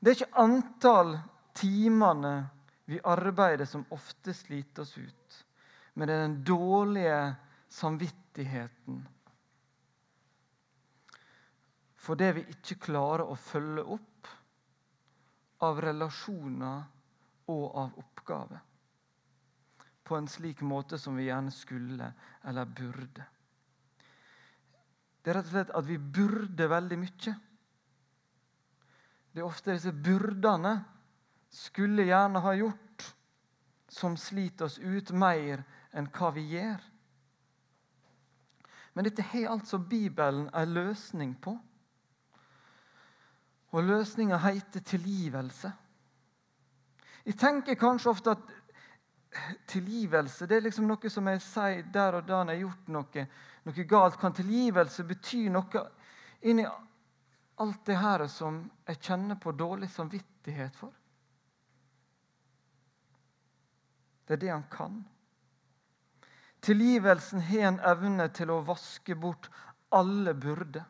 Det 0.01 0.13
er 0.13 0.19
ikke 0.21 0.43
antall 0.45 1.17
timene 1.57 2.35
vi 2.89 3.01
arbeider, 3.01 3.67
som 3.67 3.87
ofte 3.97 4.35
sliter 4.37 4.85
oss 4.85 4.95
ut, 4.99 5.41
men 5.95 6.09
det 6.09 6.15
er 6.15 6.25
den 6.27 6.39
dårlige 6.45 7.19
samvittigheten 7.73 9.03
for 12.05 12.21
det 12.21 12.33
vi 12.37 12.45
ikke 12.53 12.77
klarer 12.91 13.25
å 13.25 13.37
følge 13.39 13.85
opp 13.97 14.29
av 15.65 15.81
relasjoner 15.81 16.83
og 17.53 17.65
av 17.81 18.01
oppgaver 18.03 18.61
på 20.05 20.19
en 20.19 20.29
slik 20.29 20.61
måte 20.61 20.99
som 21.01 21.17
vi 21.17 21.31
gjerne 21.31 21.53
skulle 21.55 22.11
eller 22.45 22.69
burde. 22.69 23.25
Det 25.25 25.33
er 25.33 25.39
rett 25.39 25.49
og 25.49 25.55
slett 25.55 25.71
at 25.73 25.87
vi 25.89 25.97
burde 25.97 26.67
veldig 26.69 26.99
mye. 27.01 27.35
Det 29.33 29.41
er 29.41 29.47
ofte 29.47 29.73
disse 29.73 29.93
byrdene 30.05 30.75
skulle 31.55 32.05
gjerne 32.05 32.43
ha 32.45 32.53
gjort, 32.59 33.07
som 33.89 34.19
sliter 34.21 34.69
oss 34.69 34.77
ut 34.79 35.15
mer 35.17 35.63
enn 35.97 36.11
hva 36.13 36.29
vi 36.35 36.45
gjør. 36.53 36.83
Men 38.95 39.09
dette 39.09 39.25
har 39.33 39.55
altså 39.55 39.79
Bibelen 39.79 40.51
en 40.53 40.75
løsning 40.75 41.33
på. 41.43 41.55
Og 43.75 43.89
løsninga 43.89 44.39
heter 44.45 44.85
tilgivelse. 44.87 45.73
Jeg 47.25 47.39
tenker 47.41 47.81
kanskje 47.81 48.13
ofte 48.13 48.37
at 48.37 48.53
tilgivelse 49.67 50.47
det 50.47 50.57
er 50.57 50.67
liksom 50.67 50.87
noe 50.89 51.11
som 51.11 51.29
jeg 51.31 51.43
sier 51.43 51.87
der 51.93 52.19
og 52.19 52.27
da 52.29 52.43
når 52.43 52.55
jeg 52.55 52.61
har 52.61 52.67
gjort 52.69 52.91
noe 52.95 53.27
noe 53.65 53.87
galt, 53.89 54.19
kan 54.21 54.35
tilgivelse 54.37 55.07
bety 55.09 55.47
noe 55.53 55.85
inni 56.45 56.67
alt 57.63 57.87
det 57.87 57.97
her 57.97 58.27
som 58.29 58.61
jeg 58.89 59.01
kjenner 59.01 59.39
på 59.41 59.55
dårlig 59.57 59.89
samvittighet 59.91 60.77
for. 60.77 60.93
Det 64.27 64.37
er 64.37 64.43
det 64.43 64.53
han 64.53 64.67
kan. 64.73 65.03
Tilgivelsen 66.65 67.43
har 67.45 67.69
en 67.69 67.81
evne 67.85 68.29
til 68.33 68.51
å 68.51 68.63
vaske 68.65 69.17
bort 69.21 69.51
alle 69.95 70.35
byrder. 70.35 70.85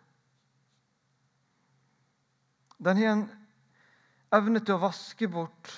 Den 2.85 3.01
har 3.01 3.11
en 3.13 3.27
evne 4.35 4.63
til 4.63 4.77
å 4.77 4.85
vaske 4.87 5.29
bort 5.31 5.73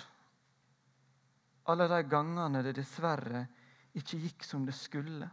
alle 1.71 1.89
de 1.91 2.03
gangene 2.09 2.63
det 2.63 2.77
dessverre 2.79 3.43
ikke 3.97 4.21
gikk 4.23 4.45
som 4.47 4.67
det 4.67 4.75
skulle. 4.77 5.29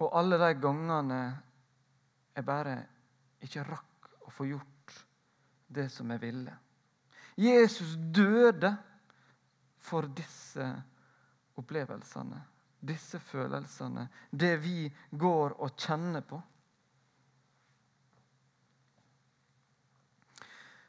Og 0.00 0.16
alle 0.16 0.38
de 0.40 0.50
gangene 0.60 1.20
jeg 2.36 2.46
bare 2.46 2.76
ikke 3.44 3.64
rakk 3.66 4.12
å 4.28 4.32
få 4.32 4.46
gjort 4.48 4.94
det 5.70 5.88
som 5.92 6.10
jeg 6.14 6.22
ville. 6.22 6.54
Jesus 7.40 7.96
døde 7.96 8.70
for 9.80 10.08
disse 10.14 10.64
opplevelsene, 11.60 12.38
disse 12.80 13.20
følelsene, 13.20 14.06
det 14.30 14.54
vi 14.62 14.86
går 15.10 15.56
og 15.60 15.76
kjenner 15.76 16.24
på. 16.24 16.40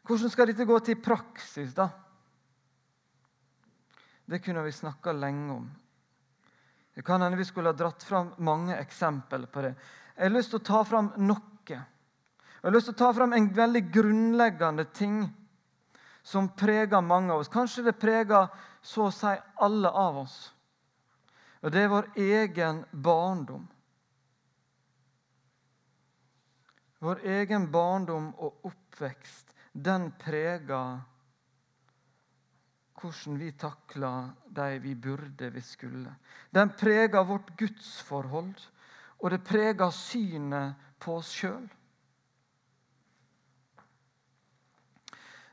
Hvordan 0.08 0.32
skal 0.34 0.50
dette 0.50 0.68
gå 0.68 0.80
til 0.84 1.00
praksis, 1.04 1.76
da? 1.78 1.90
Det 4.26 4.40
kunne 4.40 4.64
vi 4.64 4.72
snakka 4.72 5.12
lenge 5.12 5.54
om. 5.54 5.72
Det 6.94 7.02
kan 7.02 7.22
hende 7.22 7.38
vi 7.38 7.46
skulle 7.46 7.70
ha 7.70 7.74
dratt 7.74 8.04
fram 8.04 8.34
mange 8.38 8.76
eksempler 8.76 9.46
på 9.46 9.62
det. 9.62 9.76
Jeg 10.16 10.24
har 10.24 10.36
lyst 10.36 10.52
til 10.52 10.60
å 10.60 10.68
ta 10.68 10.84
fram 10.86 11.12
noe. 11.18 11.48
Jeg 11.72 12.68
har 12.68 12.74
lyst 12.76 12.90
til 12.92 12.96
å 12.96 13.02
ta 13.02 13.14
fram 13.16 13.34
en 13.34 13.48
veldig 13.56 13.82
grunnleggende 13.94 14.86
ting 14.94 15.22
som 16.24 16.50
preger 16.54 17.02
mange 17.02 17.34
av 17.34 17.42
oss. 17.42 17.50
Kanskje 17.50 17.88
det 17.88 18.00
preger 18.00 18.50
så 18.82 19.08
å 19.08 19.14
si 19.16 19.32
alle 19.56 19.90
av 19.90 20.18
oss. 20.24 20.36
Og 21.62 21.72
det 21.74 21.86
er 21.86 21.94
vår 21.94 22.10
egen 22.18 22.84
barndom. 22.92 23.68
Vår 27.02 27.24
egen 27.26 27.66
barndom 27.74 28.30
og 28.38 28.68
oppvekst, 28.70 29.56
den 29.74 30.12
preger 30.22 31.02
hvordan 33.02 33.38
vi 33.40 33.52
takler 33.58 34.32
de 34.46 34.80
vi 34.80 34.96
burde, 34.96 35.50
vi 35.50 35.62
skulle. 35.62 36.14
Den 36.54 36.72
preger 36.78 37.24
vårt 37.26 37.52
gudsforhold, 37.58 38.56
og 39.20 39.32
det 39.32 39.44
preger 39.44 39.90
synet 39.90 40.90
på 41.02 41.18
oss 41.18 41.32
sjøl. 41.34 41.70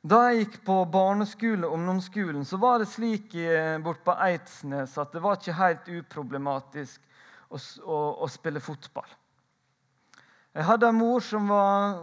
Da 0.09 0.21
jeg 0.28 0.45
gikk 0.45 0.61
på 0.64 0.76
barneskole 0.93 1.67
og 1.67 1.75
ungdomsskolen, 1.75 2.45
så 2.47 2.57
var 2.57 2.78
det 2.78 2.88
slik 2.88 3.35
bort 3.83 4.05
på 4.07 4.14
Eidsnes 4.14 4.95
at 5.00 5.12
det 5.12 5.23
var 5.25 5.40
ikke 5.40 5.57
helt 5.59 5.88
uproblematisk 5.90 7.02
å, 7.50 7.59
å, 7.83 7.99
å 8.23 8.28
spille 8.31 8.62
fotball. 8.62 9.09
Jeg 10.55 10.67
hadde 10.69 10.88
en 10.88 11.00
mor 11.00 11.21
som 11.25 11.50
var 11.50 11.99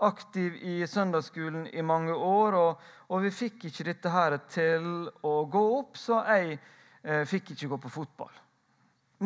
aktiv 0.00 0.56
i 0.62 0.86
søndagsskolen 0.86 1.66
i 1.66 1.82
mange 1.82 2.14
år, 2.14 2.56
og, 2.58 2.82
og 3.12 3.22
vi 3.24 3.32
fikk 3.34 3.68
ikke 3.68 3.86
dette 3.90 4.12
her 4.12 4.36
til 4.50 5.08
å 5.26 5.34
gå 5.50 5.62
opp, 5.78 5.96
så 6.00 6.22
jeg 6.28 6.58
eh, 7.02 7.24
fikk 7.28 7.54
ikke 7.54 7.70
gå 7.74 7.80
på 7.84 7.92
fotball. 8.00 8.36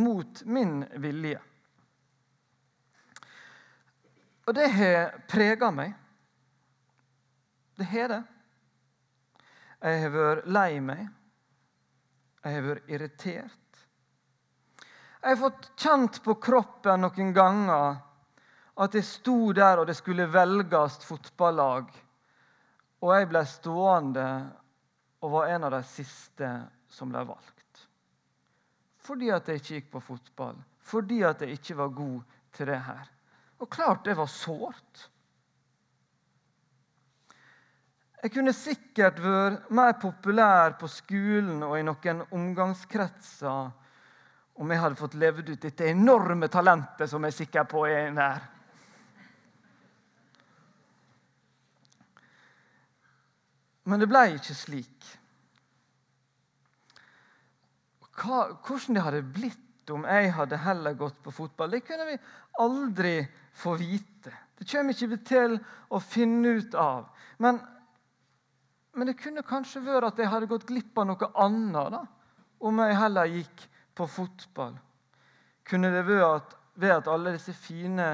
Mot 0.03 0.43
min 0.51 0.83
vilje. 1.03 1.41
Og 4.45 4.57
det 4.57 4.69
har 4.75 5.15
prega 5.31 5.71
meg. 5.73 5.95
Det 7.79 7.87
har 7.91 8.11
det. 8.11 8.23
Jeg 9.85 10.01
har 10.03 10.13
vært 10.15 10.49
lei 10.49 10.71
meg. 10.81 11.05
Jeg 12.45 12.57
har 12.57 12.67
vært 12.67 12.91
irritert. 12.93 13.61
Jeg 15.25 15.31
har 15.31 15.41
fått 15.41 15.71
kjent 15.81 16.21
på 16.25 16.35
kroppen 16.37 17.01
noen 17.01 17.33
ganger 17.37 17.97
at 18.75 18.95
jeg 18.95 19.07
sto 19.07 19.53
der, 19.55 19.79
og 19.79 19.87
det 19.87 19.97
skulle 19.97 20.27
velges 20.33 20.99
fotballag. 21.07 21.91
Og 23.05 23.13
jeg 23.15 23.29
ble 23.31 23.45
stående 23.47 24.29
og 25.23 25.33
var 25.37 25.53
en 25.55 25.67
av 25.69 25.77
de 25.77 25.83
siste 25.87 26.49
som 26.91 27.13
ble 27.13 27.23
valgt. 27.29 27.85
Fordi 29.05 29.31
at 29.35 29.49
jeg 29.49 29.61
ikke 29.61 29.75
gikk 29.79 29.91
på 29.93 30.05
fotball, 30.13 30.57
fordi 30.81 31.23
at 31.27 31.43
jeg 31.45 31.59
ikke 31.59 31.77
var 31.79 31.93
god 31.97 32.39
til 32.57 32.71
det 32.71 32.81
her. 32.87 33.11
Og 33.61 33.71
klart 33.71 34.05
det 34.05 34.17
var 34.17 34.31
sårt. 34.31 35.09
Jeg 38.25 38.33
kunne 38.33 38.55
sikkert 38.57 39.21
vært 39.21 39.71
mer 39.77 39.99
populær 40.01 40.79
på 40.81 40.89
skolen 40.89 41.61
og 41.67 41.77
i 41.77 41.85
noen 41.85 42.23
omgangskretser 42.33 43.73
om 44.55 44.71
jeg 44.71 44.81
hadde 44.81 44.97
fått 44.97 45.17
levd 45.21 45.51
ut 45.51 45.67
dette 45.67 45.91
enorme 45.91 46.49
talentet 46.49 47.11
som 47.11 47.25
jeg 47.27 47.35
er 47.35 47.37
sikker 47.43 47.69
på 47.69 47.85
er 47.91 48.15
der. 48.17 48.41
Men 53.85 54.01
det 54.01 54.09
ble 54.09 54.23
ikke 54.37 54.57
slik. 54.57 55.11
Hva, 58.15 58.47
hvordan 58.65 58.97
det 58.97 59.05
hadde 59.05 59.27
blitt 59.35 59.93
om 59.93 60.07
jeg 60.09 60.33
hadde 60.33 60.63
heller 60.65 60.97
gått 60.97 61.19
på 61.25 61.35
fotball, 61.35 61.75
det 61.75 61.83
kunne 61.85 62.07
vi 62.09 62.17
aldri 62.63 63.19
få 63.53 63.75
vite. 63.77 64.33
Det 64.57 64.65
kommer 64.71 64.95
ikke 64.95 65.11
vi 65.13 65.19
til 65.29 65.59
å 65.93 66.01
finne 66.01 66.55
ut 66.61 66.77
av. 66.79 67.11
Men 67.43 67.61
men 68.95 69.11
det 69.11 69.17
kunne 69.19 69.43
kanskje 69.47 69.83
vært 69.83 70.13
at 70.13 70.21
jeg 70.23 70.31
hadde 70.31 70.49
gått 70.51 70.69
glipp 70.69 70.99
av 71.03 71.09
noe 71.09 71.31
annet 71.43 71.95
da, 71.97 72.03
om 72.65 72.79
jeg 72.79 72.99
heller 73.01 73.31
gikk 73.33 73.65
på 73.99 74.07
fotball. 74.07 74.77
Kunne 75.67 75.91
det 75.91 76.05
vært 76.07 76.55
ved 76.79 76.95
at 76.95 77.11
alle 77.11 77.33
disse 77.35 77.55
fine 77.59 78.07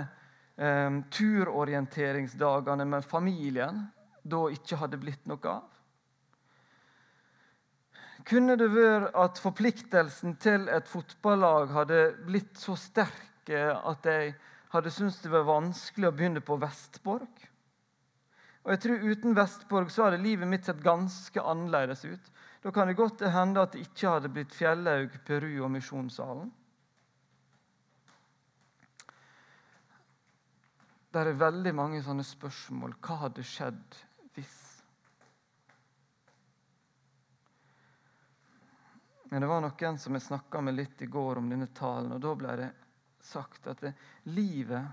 eh, 0.57 0.97
turorienteringsdagene 1.12 2.87
med 2.89 3.05
familien 3.05 3.83
da 4.31 4.47
ikke 4.55 4.79
hadde 4.81 5.01
blitt 5.03 5.29
noe 5.31 5.53
av? 5.53 5.69
Kunne 8.29 8.57
det 8.61 8.69
vært 8.73 9.15
at 9.17 9.41
forpliktelsen 9.41 10.37
til 10.43 10.69
et 10.71 10.89
fotballag 10.89 11.73
hadde 11.75 12.01
blitt 12.27 12.59
så 12.61 12.77
sterk 12.79 13.51
at 13.51 14.07
jeg 14.07 14.35
hadde 14.71 14.93
syntes 14.95 15.23
det 15.25 15.33
var 15.33 15.49
vanskelig 15.49 16.11
å 16.11 16.15
begynne 16.15 16.43
på 16.45 16.59
Vestborg? 16.61 17.47
Og 18.61 18.75
jeg 18.75 18.83
tror 18.85 19.09
Uten 19.09 19.37
Vestborg 19.37 19.91
så 19.91 20.07
hadde 20.07 20.21
livet 20.23 20.49
mitt 20.49 20.69
sett 20.69 20.83
ganske 20.85 21.43
annerledes 21.43 22.05
ut. 22.05 22.31
Da 22.61 22.71
kan 22.71 22.91
det 22.91 22.99
godt 22.99 23.25
hende 23.25 23.63
at 23.65 23.73
det 23.73 23.87
ikke 23.87 24.13
hadde 24.19 24.33
blitt 24.35 24.55
Fjellhaug, 24.55 25.17
Peru 25.25 25.53
og 25.65 25.73
Misjonssalen. 25.73 26.51
Det 31.11 31.25
er 31.25 31.40
veldig 31.40 31.73
mange 31.75 32.03
sånne 32.05 32.23
spørsmål. 32.23 32.93
Hva 33.03 33.16
hadde 33.25 33.43
skjedd 33.43 33.97
hvis? 34.37 34.59
Men 39.31 39.40
det 39.40 39.47
var 39.47 39.62
noen 39.62 39.99
som 39.99 40.16
jeg 40.16 40.27
snakka 40.27 40.61
med 40.61 40.75
litt 40.75 41.03
i 41.03 41.07
går 41.07 41.38
om 41.38 41.51
denne 41.53 41.69
talen, 41.75 42.16
og 42.16 42.23
da 42.25 42.35
ble 42.35 42.55
det 42.59 42.71
sagt 43.23 43.69
at 43.71 43.85
det, 43.85 43.93
livet, 44.33 44.88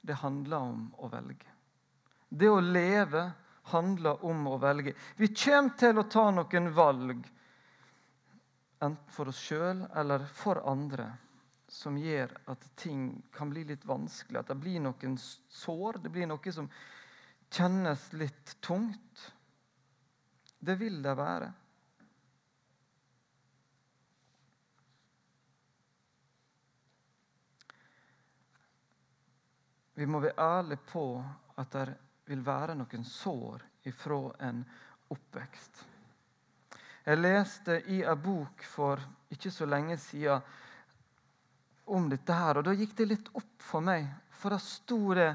det 0.00 0.16
handler 0.22 0.70
om 0.72 0.86
å 1.04 1.10
velge. 1.12 1.50
Det 2.28 2.48
å 2.48 2.62
leve 2.64 3.26
handler 3.74 4.24
om 4.24 4.46
å 4.48 4.56
velge. 4.62 4.94
Vi 5.16 5.28
kommer 5.34 5.76
til 5.78 6.00
å 6.00 6.06
ta 6.08 6.30
noen 6.32 6.70
valg, 6.72 7.26
enten 8.82 9.12
for 9.12 9.28
oss 9.30 9.42
sjøl 9.50 9.84
eller 9.92 10.24
for 10.32 10.62
andre, 10.64 11.10
som 11.68 11.96
gjør 11.96 12.32
at 12.52 12.64
ting 12.76 13.04
kan 13.36 13.52
bli 13.52 13.66
litt 13.68 13.84
vanskelig. 13.88 14.40
At 14.40 14.48
det 14.48 14.58
blir 14.64 14.80
noen 14.80 15.20
sår, 15.20 16.00
det 16.02 16.12
blir 16.12 16.28
noe 16.28 16.52
som 16.52 16.72
kjennes 17.52 18.12
litt 18.16 18.56
tungt. 18.60 19.32
Det 20.58 20.76
vil 20.80 21.02
det 21.04 21.14
være. 21.18 21.50
Vi 29.94 30.06
må 30.08 30.22
være 30.24 30.40
ærlige 30.40 30.80
på 30.88 31.04
at 31.60 31.74
det 31.76 31.88
vil 32.30 32.40
være 32.46 32.74
noen 32.78 33.04
sår 33.04 33.66
ifra 33.90 34.20
en 34.48 34.62
oppvekst. 35.12 35.82
Jeg 37.04 37.18
leste 37.18 37.80
i 37.92 38.00
en 38.06 38.22
bok 38.22 38.64
for 38.64 39.02
ikke 39.34 39.50
så 39.50 39.66
lenge 39.66 39.98
siden 40.00 40.40
om 41.92 42.06
dette 42.08 42.34
her, 42.34 42.60
og 42.60 42.64
da 42.64 42.74
gikk 42.78 42.94
det 42.96 43.08
litt 43.10 43.30
opp 43.36 43.62
for 43.62 43.84
meg. 43.84 44.06
For 44.38 44.54
da 44.54 44.58
sto 44.62 45.00
det 45.18 45.32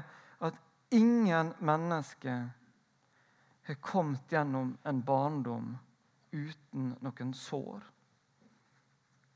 ingen 0.90 1.54
mennesker 1.58 2.50
har 3.62 3.74
kommet 3.74 4.32
gjennom 4.32 4.76
en 4.82 5.02
barndom 5.02 5.78
uten 6.30 6.94
noen 7.00 7.34
sår. 7.34 7.84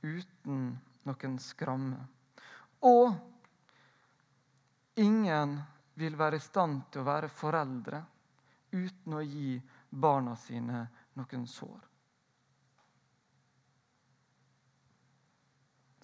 Uten 0.03 0.79
noen 1.03 1.39
skramme. 1.39 2.01
Og 2.81 3.13
ingen 4.95 5.61
vil 5.95 6.17
være 6.17 6.41
i 6.41 6.45
stand 6.45 6.83
til 6.91 7.05
å 7.05 7.11
være 7.11 7.29
foreldre 7.29 8.03
uten 8.73 9.15
å 9.15 9.23
gi 9.23 9.61
barna 9.91 10.37
sine 10.37 10.87
noen 11.21 11.47
sår. 11.47 11.81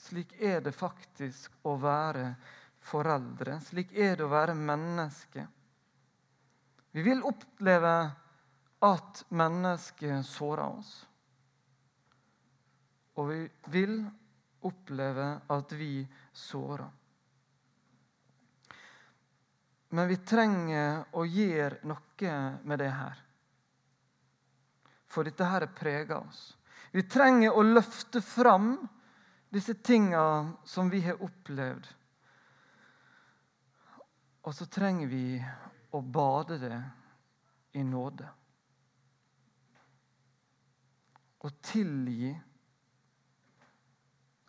Slik 0.08 0.36
er 0.40 0.60
det 0.64 0.72
faktisk 0.72 1.56
å 1.68 1.76
være 1.80 2.24
foreldre. 2.28 2.66
Slik 2.88 3.92
er 3.92 4.16
det 4.16 4.24
å 4.24 4.32
være 4.32 4.54
menneske. 4.56 5.44
Vi 6.96 7.04
vil 7.04 7.20
oppleve 7.28 7.94
at 8.84 9.24
mennesket 9.28 10.26
sårer 10.26 10.64
oss. 10.78 10.92
Og 13.18 13.28
vi 13.28 13.42
vil 13.74 14.00
oppleve 14.64 15.26
at 15.52 15.74
vi 15.76 16.06
sårer. 16.32 16.88
Men 19.88 20.08
vi 20.08 20.18
trenger 20.20 21.04
å 21.16 21.24
gjøre 21.24 21.88
noe 21.88 22.34
med 22.62 22.80
det 22.80 22.90
her. 22.92 23.20
For 25.08 25.24
dette 25.24 25.44
her 25.48 25.64
preger 25.72 26.18
oss. 26.20 26.42
Vi 26.92 27.04
trenger 27.08 27.56
å 27.56 27.64
løfte 27.64 28.20
fram 28.24 28.74
disse 29.48 29.74
tinga 29.74 30.52
som 30.64 30.90
vi 30.92 31.00
har 31.06 31.22
opplevd. 31.24 31.86
Og 34.48 34.54
så 34.56 34.64
trenger 34.72 35.10
vi 35.12 35.22
å 35.92 36.00
bade 36.00 36.56
det 36.62 36.78
i 37.76 37.84
nåde. 37.84 38.28
Og 41.44 41.60
tilgi 41.68 42.32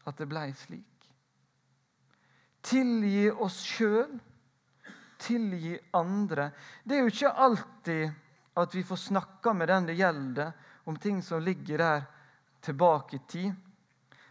at 0.07 0.17
det 0.17 0.29
blei 0.31 0.47
slik. 0.55 1.11
Tilgi 2.63 3.27
oss 3.31 3.59
sjøl 3.67 4.15
tilgi 5.19 5.79
andre. 5.91 6.51
Det 6.83 6.95
er 6.95 7.03
jo 7.03 7.11
ikke 7.11 7.31
alltid 7.31 8.11
at 8.59 8.75
vi 8.75 8.83
får 8.83 8.95
snakka 8.95 9.53
med 9.53 9.67
den 9.67 9.89
det 9.91 9.99
gjelder, 9.99 10.51
om 10.83 10.97
ting 10.97 11.21
som 11.23 11.43
ligger 11.43 11.77
der 11.77 12.03
tilbake 12.63 13.15
i 13.15 13.25
tid. 13.27 13.53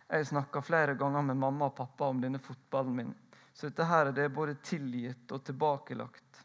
Jeg 0.08 0.26
snakka 0.26 0.62
flere 0.64 0.96
ganger 0.98 1.22
med 1.22 1.36
mamma 1.36 1.68
og 1.68 1.76
pappa 1.76 2.08
om 2.08 2.20
denne 2.20 2.40
fotballen 2.40 2.96
min. 2.96 3.12
Så 3.58 3.66
dette 3.66 3.88
her 3.90 4.12
det 4.14 4.22
er 4.22 4.30
både 4.30 4.52
tilgitt 4.62 5.32
og 5.34 5.40
tilbakelagt. 5.42 6.44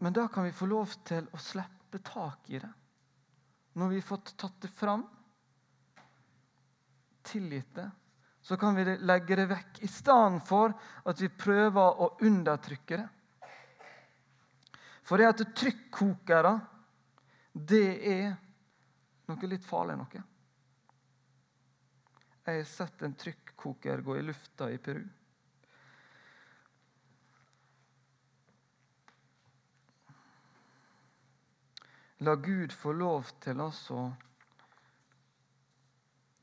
Men 0.00 0.14
da 0.16 0.22
kan 0.32 0.46
vi 0.46 0.54
få 0.56 0.68
lov 0.70 0.94
til 1.04 1.26
å 1.28 1.40
slippe 1.44 2.00
tak 2.00 2.48
i 2.48 2.62
det. 2.62 2.70
Når 3.76 3.90
vi 3.92 3.98
har 4.00 4.06
fått 4.08 4.32
tatt 4.40 4.56
det 4.64 4.70
fram, 4.72 5.02
tilgitt 7.28 7.74
det, 7.76 7.84
så 8.40 8.56
kan 8.56 8.78
vi 8.78 8.86
legge 9.04 9.36
det 9.36 9.46
vekk, 9.50 9.82
i 9.84 9.90
stedet 9.90 10.40
for 10.48 10.72
at 11.04 11.20
vi 11.20 11.28
prøver 11.28 12.00
å 12.06 12.08
undertrykke 12.24 13.00
det. 13.02 13.50
For 15.04 15.20
det 15.20 15.28
at 15.28 15.44
trykkokere, 15.60 16.54
det 17.52 17.88
er 18.14 18.32
noe 19.28 19.52
litt 19.52 19.68
farlig 19.68 19.98
noe. 20.00 20.24
Jeg 22.46 22.60
har 22.60 22.64
sett 22.70 23.02
en 23.02 23.14
trykkoker 23.18 24.04
gå 24.06 24.16
i 24.16 24.22
lufta 24.22 24.68
i 24.70 24.78
Peru. 24.78 25.02
La 32.18 32.34
Gud 32.34 32.72
få 32.72 32.92
lov 32.92 33.26
til 33.42 33.60
oss 33.60 33.80
å 33.90 34.04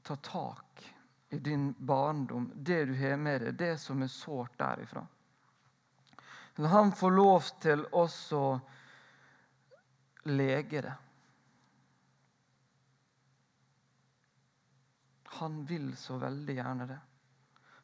ta 0.03 0.15
tak 0.15 0.83
i 1.29 1.39
din 1.39 1.71
barndom, 1.77 2.51
det 2.55 2.83
du 2.85 2.93
har 2.99 3.15
med 3.17 3.41
deg, 3.41 3.55
det 3.57 3.77
som 3.81 4.03
er 4.03 4.11
sårt 4.11 4.59
derifra. 4.59 5.05
La 6.59 6.67
Han 6.75 6.91
få 6.91 7.09
lov 7.09 7.47
til 7.63 7.87
oss 7.95 8.19
å 8.35 8.59
lege 10.29 10.83
det. 10.83 10.93
Han 15.39 15.63
vil 15.65 15.91
så 15.97 16.17
veldig 16.21 16.55
gjerne 16.57 16.87
det. 16.89 16.99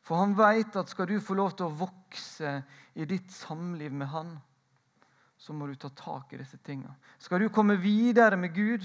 For 0.05 0.21
han 0.21 0.35
veit 0.37 0.75
at 0.79 0.89
skal 0.89 1.09
du 1.09 1.19
få 1.21 1.35
lov 1.37 1.53
til 1.57 1.67
å 1.67 1.75
vokse 1.83 2.53
i 2.97 3.05
ditt 3.09 3.31
samliv 3.33 3.93
med 3.93 4.09
Han, 4.13 4.31
så 5.39 5.53
må 5.53 5.67
du 5.69 5.75
ta 5.79 5.91
tak 5.95 6.33
i 6.33 6.39
disse 6.41 6.57
tingene. 6.65 6.95
Skal 7.21 7.39
du 7.39 7.49
komme 7.53 7.77
videre 7.79 8.37
med 8.37 8.53
Gud, 8.55 8.83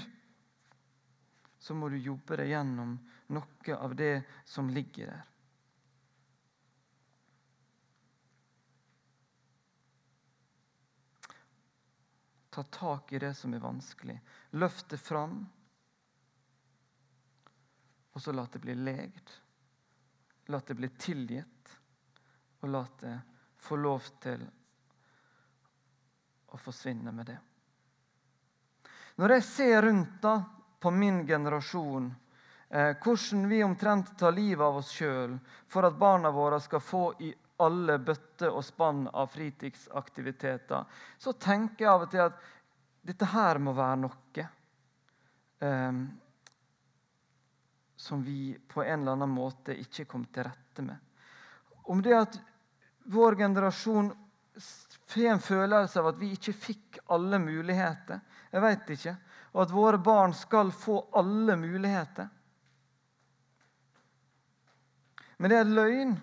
så 1.59 1.75
må 1.75 1.89
du 1.89 1.97
jobbe 1.97 2.37
deg 2.39 2.53
gjennom 2.53 2.93
noe 3.33 3.77
av 3.79 3.95
det 3.97 4.19
som 4.45 4.69
ligger 4.69 5.09
der. 5.11 5.23
Ta 12.55 12.63
tak 12.71 13.11
i 13.11 13.19
det 13.19 13.33
som 13.35 13.51
er 13.51 13.59
vanskelig. 13.59 14.15
Løft 14.55 14.93
det 14.93 15.01
fram, 15.01 15.41
og 18.15 18.21
så 18.21 18.31
la 18.31 18.45
det 18.51 18.59
bli 18.63 18.75
legd. 18.75 19.31
La 20.47 20.61
det 20.67 20.75
bli 20.77 20.87
tilgitt, 20.89 21.71
og 22.63 22.69
la 22.69 22.85
det 23.01 23.15
få 23.59 23.75
lov 23.75 24.07
til 24.23 24.45
å 26.47 26.59
forsvinne 26.61 27.11
med 27.11 27.27
det. 27.27 27.37
Når 29.19 29.35
jeg 29.35 29.43
ser 29.47 29.81
rundt 29.81 30.21
da, 30.23 30.35
på 30.79 30.91
min 30.95 31.25
generasjon, 31.27 32.07
eh, 32.69 32.95
hvordan 33.03 33.47
vi 33.51 33.63
omtrent 33.63 34.15
tar 34.19 34.35
livet 34.35 34.63
av 34.63 34.79
oss 34.79 34.91
sjøl 34.95 35.37
for 35.67 35.87
at 35.87 35.99
barna 35.99 36.31
våre 36.31 36.59
skal 36.63 36.83
få 36.83 37.05
i 37.19 37.33
alle 37.63 37.97
bøtter 37.99 38.51
og 38.51 38.63
spann 38.63 39.07
av 39.07 39.31
fritidsaktiviteter, 39.31 40.83
så 41.17 41.33
tenker 41.33 41.85
jeg 41.85 41.91
av 41.91 42.05
og 42.05 42.11
til 42.11 42.27
at 42.29 42.43
dette 43.05 43.31
her 43.31 43.59
må 43.59 43.75
være 43.75 44.03
noe 44.03 44.45
eh, 45.59 46.05
som 47.95 48.23
vi 48.23 48.57
på 48.67 48.83
en 48.83 49.01
eller 49.01 49.11
annen 49.11 49.31
måte 49.31 49.75
ikke 49.79 50.05
kom 50.05 50.25
til 50.25 50.47
rette 50.47 50.83
med. 50.83 50.97
Om 51.85 52.01
det 52.01 52.15
at 52.17 52.37
vår 53.05 53.35
generasjon 53.35 54.11
får 55.07 55.25
en 55.31 55.39
følelse 55.39 55.99
av 55.99 56.09
at 56.11 56.19
vi 56.19 56.31
ikke 56.35 56.53
fikk 56.53 56.99
alle 57.13 57.39
muligheter. 57.39 58.19
Jeg 58.51 58.63
veit 58.63 58.89
ikke. 58.95 59.15
Og 59.53 59.61
at 59.63 59.73
våre 59.75 59.99
barn 60.01 60.33
skal 60.35 60.71
få 60.75 60.97
alle 61.15 61.55
muligheter. 61.59 62.27
Men 65.37 65.51
det 65.51 65.59
er 65.59 65.71
løgn 65.71 66.15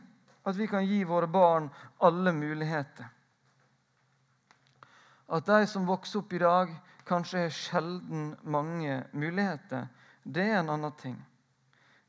at 0.49 0.57
vi 0.57 0.67
kan 0.67 0.87
gi 0.87 1.03
våre 1.05 1.29
barn 1.31 1.69
alle 2.03 2.33
muligheter. 2.33 3.09
At 5.33 5.47
de 5.47 5.67
som 5.67 5.87
vokser 5.89 6.21
opp 6.21 6.33
i 6.33 6.41
dag, 6.43 6.73
kanskje 7.09 7.45
har 7.47 7.55
sjelden 7.57 8.33
mange 8.43 8.99
muligheter, 9.13 9.87
det 10.23 10.49
er 10.49 10.59
en 10.61 10.73
annen 10.75 10.97
ting. 10.99 11.17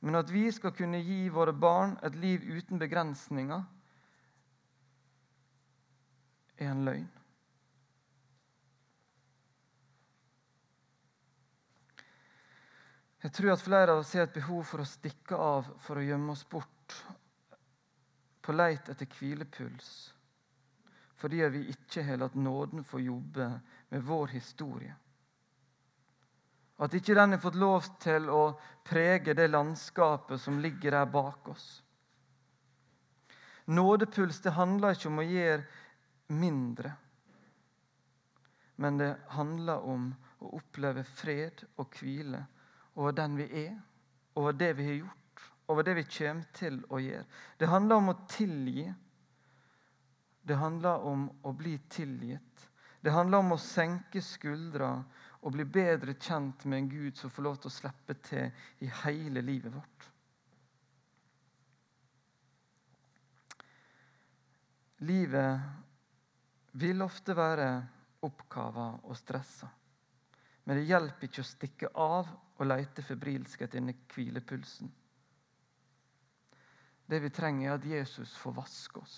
Men 0.03 0.19
at 0.19 0.31
vi 0.31 0.49
skal 0.51 0.73
kunne 0.75 0.99
gi 0.99 1.29
våre 1.31 1.53
barn 1.55 1.95
et 2.03 2.15
liv 2.19 2.43
uten 2.43 2.79
begrensninger, 2.79 3.61
er 6.59 6.71
en 6.71 6.81
løgn. 6.85 7.05
Jeg 13.23 13.31
tror 13.31 13.53
at 13.53 13.63
flere 13.63 13.93
av 13.93 14.01
oss 14.01 14.11
har 14.17 14.27
et 14.27 14.35
behov 14.35 14.65
for 14.67 14.83
å 14.83 14.87
stikke 14.87 15.39
av 15.39 15.69
for 15.85 15.99
å 15.99 16.03
gjemme 16.03 16.35
oss 16.35 16.43
bort 16.51 16.97
på 18.43 18.55
leit 18.55 18.91
etter 18.91 19.07
hvilepuls, 19.15 19.93
fordi 21.15 21.39
vi 21.53 21.63
ikke 21.71 22.03
har 22.03 22.19
latt 22.19 22.35
nåden 22.35 22.83
få 22.83 22.99
jobbe 22.99 23.47
med 23.95 24.03
vår 24.03 24.35
historie. 24.35 24.97
At 26.83 26.93
ikke 26.97 27.15
den 27.15 27.35
har 27.35 27.39
fått 27.39 27.59
lov 27.59 27.85
til 28.03 28.27
å 28.29 28.43
prege 28.83 29.35
det 29.37 29.47
landskapet 29.47 30.41
som 30.41 30.59
ligger 30.59 30.97
der 30.97 31.07
bak 31.07 31.47
oss. 31.53 31.67
Nådepuls 33.71 34.41
det 34.43 34.57
handler 34.57 34.97
ikke 34.97 35.07
om 35.07 35.21
å 35.23 35.27
gjøre 35.27 35.63
mindre. 36.35 36.91
Men 38.75 38.97
det 38.99 39.13
handler 39.37 39.85
om 39.87 40.09
å 40.43 40.55
oppleve 40.57 41.05
fred 41.07 41.63
og 41.79 41.95
hvile 42.01 42.41
over 42.99 43.15
den 43.15 43.37
vi 43.39 43.47
er, 43.63 43.77
over 44.35 44.57
det 44.57 44.73
vi 44.77 44.87
har 44.89 44.99
gjort, 44.99 45.45
over 45.71 45.87
det 45.87 45.95
vi 46.01 46.05
kommer 46.17 46.51
til 46.57 46.81
å 46.89 46.99
gjøre. 46.99 47.25
Det 47.57 47.69
handler 47.71 48.01
om 48.01 48.11
å 48.11 48.19
tilgi. 48.29 48.89
Det 50.43 50.59
handler 50.59 51.05
om 51.07 51.29
å 51.47 51.53
bli 51.55 51.77
tilgitt. 51.89 52.67
Det 53.03 53.11
handler 53.11 53.43
om 53.43 53.55
å 53.55 53.61
senke 53.61 54.21
skuldra 54.23 54.97
og 55.43 55.51
bli 55.51 55.65
bedre 55.67 56.15
kjent 56.15 56.63
med 56.65 56.77
en 56.77 56.89
Gud 56.89 57.19
som 57.19 57.31
får 57.31 57.43
lov 57.43 57.59
til 57.59 57.69
å 57.69 57.75
slippe 57.75 58.15
til 58.23 58.65
i 58.83 58.89
hele 59.03 59.43
livet 59.43 59.73
vårt. 59.75 60.09
Livet 65.03 65.59
vil 66.79 67.03
ofte 67.03 67.35
være 67.35 67.67
oppgaver 68.23 69.03
og 69.03 69.17
stressa. 69.19 69.67
Men 70.63 70.79
det 70.79 70.87
hjelper 70.87 71.27
ikke 71.27 71.43
å 71.43 71.47
stikke 71.47 71.91
av 71.99 72.29
og 72.53 72.67
lete 72.69 73.03
febrilsk 73.03 73.65
etter 73.65 73.81
denne 73.81 73.97
hvilepulsen. 74.13 74.91
Det 77.03 77.19
vi 77.19 77.31
trenger, 77.35 77.67
er 77.67 77.75
at 77.75 77.85
Jesus 77.85 78.31
får 78.39 78.55
vaske 78.61 79.01
oss. 79.03 79.17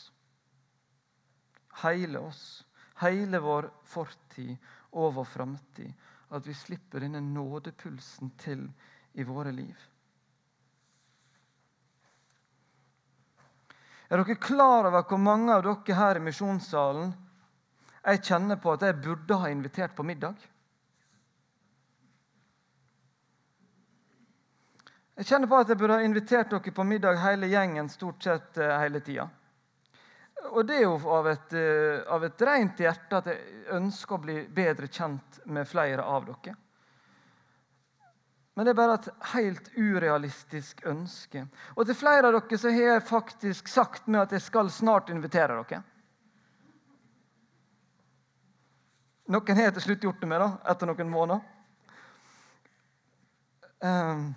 Heile 1.84 2.24
oss. 2.26 2.66
Hele 3.04 3.42
vår 3.44 3.68
fortid 3.86 4.56
og 4.96 5.14
vår 5.20 5.28
framtid. 5.28 5.92
At 6.30 6.48
vi 6.48 6.54
slipper 6.54 7.04
denne 7.04 7.22
nådepulsen 7.22 8.32
til 8.42 8.66
i 9.14 9.24
våre 9.24 9.52
liv. 9.52 9.76
Er 14.10 14.22
dere 14.22 14.38
klar 14.38 14.86
over 14.86 15.06
hvor 15.10 15.22
mange 15.22 15.54
av 15.54 15.64
dere 15.66 15.98
her 15.98 16.20
i 16.20 16.26
misjonssalen 16.26 17.14
jeg 18.06 18.22
kjenner 18.28 18.60
på 18.62 18.76
at 18.76 18.84
jeg 18.86 19.02
burde 19.02 19.38
ha 19.42 19.50
invitert 19.50 19.96
på 19.98 20.04
middag. 20.06 20.36
Jeg 25.16 25.26
kjenner 25.26 25.50
på 25.50 25.58
at 25.58 25.72
jeg 25.72 25.80
burde 25.80 25.98
ha 25.98 26.06
invitert 26.06 26.52
dere 26.52 26.76
på 26.76 26.86
middag 26.86 27.18
hele 27.24 27.50
gjengen 27.50 27.90
stort 27.90 28.22
sett 28.24 28.60
eh, 28.62 28.76
hele 28.84 29.02
tida. 29.02 29.26
Og 30.52 30.68
det 30.68 30.78
er 30.78 30.86
jo 30.86 30.98
av 31.12 31.28
et, 31.32 31.54
eh, 31.54 32.04
av 32.12 32.24
et 32.24 32.42
rent 32.42 32.80
hjerte 32.80 33.18
at 33.18 33.32
jeg 33.32 33.66
ønsker 33.76 34.16
å 34.16 34.22
bli 34.22 34.38
bedre 34.48 34.88
kjent 34.88 35.40
med 35.46 35.68
flere 35.68 36.04
av 36.04 36.26
dere. 36.26 36.56
Men 38.56 38.66
det 38.66 38.72
er 38.72 38.78
bare 38.80 38.94
et 38.96 39.10
helt 39.34 39.66
urealistisk 39.76 40.86
ønske. 40.88 41.48
Og 41.76 41.86
til 41.86 41.98
flere 42.00 42.30
av 42.30 42.38
dere 42.38 42.60
så 42.60 42.72
har 42.72 42.88
jeg 42.94 43.08
faktisk 43.10 43.68
sagt 43.68 44.08
med 44.08 44.22
at 44.22 44.32
jeg 44.32 44.46
skal 44.46 44.72
snart 44.72 45.12
invitere 45.12 45.58
dere. 45.60 45.84
Noen 49.28 49.58
har 49.58 49.74
til 49.74 49.82
slutt 49.82 50.04
gjort 50.06 50.22
det 50.22 50.30
med, 50.30 50.40
da, 50.40 50.50
etter 50.72 50.88
noen 50.88 51.10
måneder. 51.10 51.42
Um, 53.82 54.28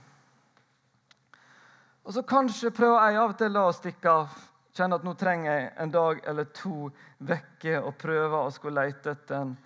og 2.08 2.14
så 2.16 2.22
kanskje 2.24 2.72
prøver 2.74 3.04
jeg 3.04 3.20
av 3.20 3.34
og 3.34 3.38
til 3.38 3.58
å 3.60 3.66
stikke 3.76 4.14
av. 4.24 4.38
Kjenne 4.78 4.94
at 5.00 5.02
nå 5.02 5.10
trenger 5.18 5.50
jeg 5.50 5.70
en 5.82 5.90
dag 5.90 6.20
eller 6.30 6.44
to 6.54 6.88
vekke 7.26 7.80
og 7.80 7.96
prøve 7.98 8.44
å 8.46 8.50
skulle 8.54 8.84
lete 8.86 9.10
etter 9.16 9.40
en 9.40 9.56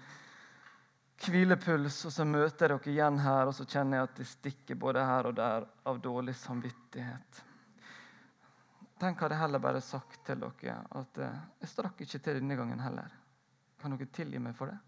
hvilepuls. 1.27 1.99
Og 2.09 2.15
så 2.15 2.25
møter 2.25 2.73
jeg 2.73 2.81
dere 2.81 2.95
igjen 2.95 3.19
her, 3.21 3.51
og 3.51 3.53
så 3.53 3.67
kjenner 3.69 3.99
jeg 3.99 4.09
at 4.09 4.15
det 4.23 4.29
stikker 4.31 4.79
både 4.81 5.03
her 5.05 5.29
og 5.29 5.35
der 5.37 5.67
av 5.91 6.01
dårlig 6.01 6.33
samvittighet. 6.41 7.43
Tenk 9.03 9.21
hadde 9.21 9.37
jeg 9.37 9.43
heller 9.43 9.61
bare 9.61 9.83
sagt 9.85 10.23
til 10.25 10.41
dere 10.47 10.79
at 10.97 11.21
eh, 11.21 11.45
jeg 11.61 11.73
strakk 11.75 12.01
ikke 12.07 12.23
til 12.23 12.41
denne 12.41 12.57
gangen 12.57 12.81
heller. 12.81 13.13
Kan 13.83 13.93
dere 13.93 14.09
tilgi 14.17 14.41
meg 14.41 14.57
for 14.57 14.73
det? 14.73 14.79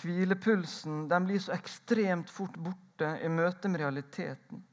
Hvilepulsen 0.00 1.06
den 1.08 1.26
blir 1.28 1.40
så 1.40 1.56
ekstremt 1.56 2.28
fort 2.32 2.60
borte 2.60 2.89
i 3.06 3.28
møte 3.32 3.68
med 3.68 3.80
realiteten. 3.80 4.64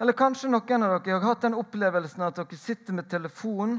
Eller 0.00 0.16
kanskje 0.16 0.48
noen 0.48 0.86
av 0.86 0.94
dere 0.96 1.18
har 1.18 1.26
hatt 1.28 1.42
den 1.44 1.58
opplevelsen 1.60 2.24
at 2.24 2.38
dere 2.38 2.56
sitter 2.56 2.96
med 2.96 3.08
telefon, 3.10 3.76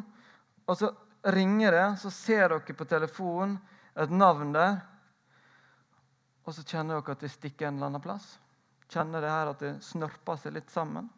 og 0.69 0.77
så 0.77 0.91
ringer 1.33 1.73
det, 1.73 1.87
så 2.01 2.11
ser 2.13 2.51
dere 2.53 2.75
på 2.77 2.85
telefonen 2.85 3.57
et 3.97 4.13
navn 4.13 4.53
der, 4.53 4.77
og 6.45 6.53
så 6.53 6.65
kjenner 6.65 6.99
dere 6.99 7.15
at 7.15 7.25
det 7.25 7.31
stikker 7.33 7.67
en 7.67 7.79
eller 7.79 7.89
annen 7.89 8.03
plass. 8.03 8.35
Kjenner 8.91 9.23
det 9.23 9.31
her 9.31 9.49
at 9.49 9.63
det 9.63 9.73
snørper 9.85 10.37
seg 10.37 10.53
litt 10.57 10.69
sammen. 10.69 11.09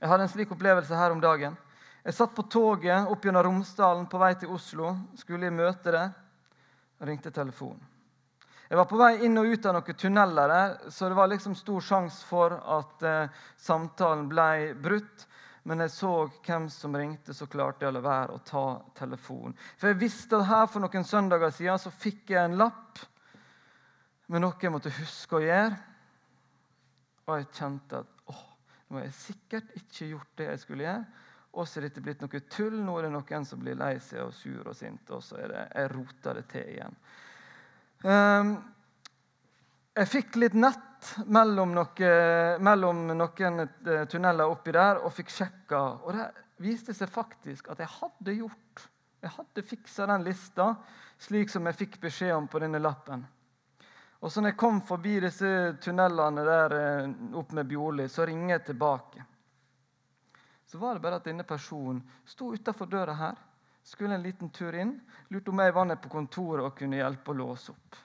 Jeg 0.00 0.10
hadde 0.10 0.24
en 0.26 0.32
slik 0.32 0.50
opplevelse 0.54 0.96
her 0.98 1.12
om 1.14 1.20
dagen. 1.22 1.56
Jeg 2.02 2.16
satt 2.16 2.32
på 2.34 2.42
toget 2.50 3.06
opp 3.10 3.24
gjennom 3.24 3.44
Romsdalen 3.46 4.08
på 4.10 4.18
vei 4.18 4.32
til 4.34 4.50
Oslo. 4.50 4.96
Skulle 5.18 5.46
i 5.46 5.54
møte 5.54 5.92
der. 5.94 6.08
Ringte 7.02 7.32
telefonen. 7.34 7.82
Jeg 8.72 8.78
var 8.78 8.86
på 8.88 8.96
vei 8.96 9.26
inn 9.26 9.36
og 9.36 9.50
ut 9.52 9.66
av 9.68 9.74
noen 9.76 9.96
tunneler 10.00 10.48
der, 10.48 10.76
så 10.88 11.10
det 11.10 11.16
var 11.18 11.28
liksom 11.28 11.52
stor 11.58 11.82
sjanse 11.84 12.22
for 12.24 12.54
at 12.56 13.02
eh, 13.04 13.42
samtalen 13.60 14.30
ble 14.30 14.72
brutt. 14.80 15.26
Men 15.68 15.84
jeg 15.84 15.92
så 15.94 16.12
hvem 16.46 16.70
som 16.72 16.96
ringte, 16.96 17.34
så 17.36 17.46
klarte 17.46 17.84
jeg 17.84 17.92
å 17.92 17.96
la 17.98 18.02
være 18.02 18.34
å 18.34 18.40
ta 18.46 18.64
telefonen. 18.98 19.54
For 19.76 19.92
jeg 19.92 20.00
visste 20.00 20.40
at 20.40 20.48
her 20.48 20.70
for 20.72 20.82
noen 20.82 21.04
søndager 21.06 21.52
siden 21.54 21.78
så 21.78 21.92
fikk 21.92 22.32
jeg 22.32 22.48
en 22.48 22.56
lapp 22.58 23.02
med 24.32 24.42
noe 24.42 24.56
jeg 24.58 24.72
måtte 24.72 24.94
huske 24.96 25.36
å 25.36 25.44
gjøre. 25.44 25.76
Og 27.28 27.36
jeg 27.36 27.50
kjente 27.60 28.00
at 28.00 28.32
å, 28.32 28.38
nå 28.88 28.98
har 28.98 29.06
jeg 29.06 29.18
sikkert 29.20 29.76
ikke 29.78 30.08
gjort 30.14 30.32
det 30.40 30.48
jeg 30.48 30.64
skulle 30.64 30.88
gjøre. 30.88 31.28
Og 31.52 31.68
så 31.68 31.80
er 31.80 31.88
dette 31.88 32.00
blitt 32.04 32.22
noe 32.24 32.42
tull. 32.48 32.78
Nå 32.80 32.94
er 32.98 33.06
det 33.06 33.12
noen 33.12 33.44
som 33.48 33.60
blir 33.60 33.76
lei 33.76 33.94
seg 34.00 34.22
og 34.24 34.32
sur 34.36 34.70
og 34.70 34.76
sint. 34.76 35.10
Og 35.12 35.20
så 35.24 35.40
er 35.42 35.52
det, 35.52 35.64
jeg 35.74 35.90
roter 35.92 36.38
det 36.40 36.44
til 36.52 36.70
igjen. 36.72 36.96
Um, 38.02 38.54
jeg 39.92 40.08
fikk 40.08 40.38
litt 40.40 40.56
nett 40.56 41.10
mellom, 41.28 41.74
noe, 41.76 42.12
mellom 42.64 43.02
noen 43.12 43.64
eh, 43.66 44.06
tunneler 44.08 44.48
oppi 44.48 44.72
der 44.72 45.02
og 45.02 45.12
fikk 45.12 45.34
sjekka. 45.34 45.82
Og 46.06 46.16
det 46.16 46.30
viste 46.64 46.94
seg 46.96 47.12
faktisk 47.12 47.68
at 47.72 47.82
jeg 47.82 47.92
hadde 47.98 48.38
gjort 48.38 48.88
Jeg 49.22 49.30
hadde 49.36 49.62
fiksa 49.62 50.06
den 50.10 50.24
lista 50.26 50.64
slik 51.22 51.50
som 51.52 51.68
jeg 51.68 51.76
fikk 51.78 52.00
beskjed 52.02 52.32
om 52.34 52.48
på 52.50 52.58
denne 52.58 52.80
lappen. 52.82 53.20
Og 54.18 54.32
så 54.32 54.40
når 54.40 54.50
jeg 54.50 54.58
kom 54.58 54.80
forbi 54.86 55.20
disse 55.22 55.50
tunnelene 55.82 56.42
der 56.46 56.74
eh, 56.78 57.12
opp 57.38 57.52
med 57.54 57.68
Bjorli, 57.70 58.08
så 58.08 58.26
ringer 58.26 58.56
jeg 58.56 58.64
tilbake 58.72 59.26
så 60.72 60.78
var 60.78 60.94
det 60.94 61.00
bare 61.00 61.18
at 61.20 61.24
denne 61.28 61.44
personen 61.44 61.98
sto 62.24 62.46
utafor 62.54 62.86
døra 62.88 63.12
her, 63.12 63.36
skulle 63.84 64.14
en 64.14 64.22
liten 64.22 64.48
tur 64.48 64.72
inn, 64.72 64.94
lurte 65.28 65.52
om 65.52 65.60
jeg 65.60 65.74
var 65.76 65.84
nede 65.84 66.00
på 66.00 66.08
kontoret 66.08 66.64
og 66.64 66.78
kunne 66.78 66.96
hjelpe 66.96 67.28
å 67.28 67.36
låse 67.36 67.74
opp. 67.74 67.98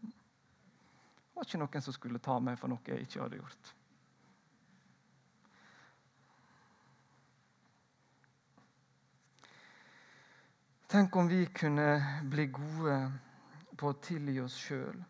Det 0.00 1.36
var 1.36 1.44
ikke 1.44 1.60
noen 1.60 1.84
som 1.84 1.96
skulle 1.98 2.22
ta 2.24 2.38
meg 2.40 2.56
for 2.56 2.72
noe 2.72 2.80
jeg 2.88 3.04
ikke 3.04 3.20
hadde 3.20 3.42
gjort. 3.42 3.72
Tenk 10.96 11.20
om 11.20 11.28
vi 11.28 11.42
kunne 11.60 11.90
bli 12.24 12.48
gode 12.56 12.96
på 13.76 13.92
å 13.92 13.98
tilgi 14.00 14.38
oss 14.40 14.56
sjøl, 14.64 15.04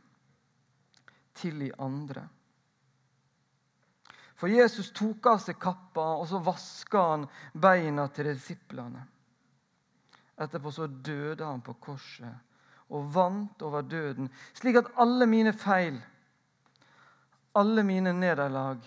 tilgi 1.38 1.70
andre. 1.78 2.26
For 4.36 4.52
Jesus 4.52 4.90
tok 4.92 5.26
av 5.32 5.38
seg 5.40 5.58
kappa, 5.60 6.04
og 6.20 6.26
så 6.28 6.40
vaska 6.44 7.04
han 7.10 7.28
beina 7.52 8.08
til 8.12 8.28
disiplene. 8.30 9.06
Etterpå 10.36 10.72
så 10.72 10.86
døde 10.86 11.46
han 11.46 11.62
på 11.64 11.78
korset 11.80 12.42
og 12.92 13.08
vant 13.10 13.62
over 13.66 13.82
døden, 13.82 14.28
slik 14.54 14.76
at 14.78 14.92
alle 15.02 15.26
mine 15.26 15.50
feil, 15.56 15.96
alle 17.56 17.82
mine 17.82 18.12
nederlag, 18.14 18.84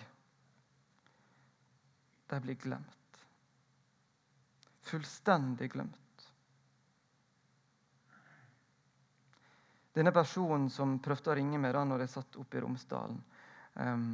de 2.30 2.40
blir 2.40 2.56
glemt. 2.62 3.24
Fullstendig 4.86 5.72
glemt. 5.74 5.96
Denne 9.92 10.12
personen 10.14 10.70
som 10.70 11.00
prøvde 11.02 11.32
å 11.32 11.36
ringe 11.36 11.58
meg 11.58 11.74
da 11.74 11.82
når 11.84 12.04
jeg 12.06 12.14
satt 12.14 12.38
oppe 12.38 12.56
i 12.56 12.62
Romsdalen 12.62 13.18
um, 13.74 14.04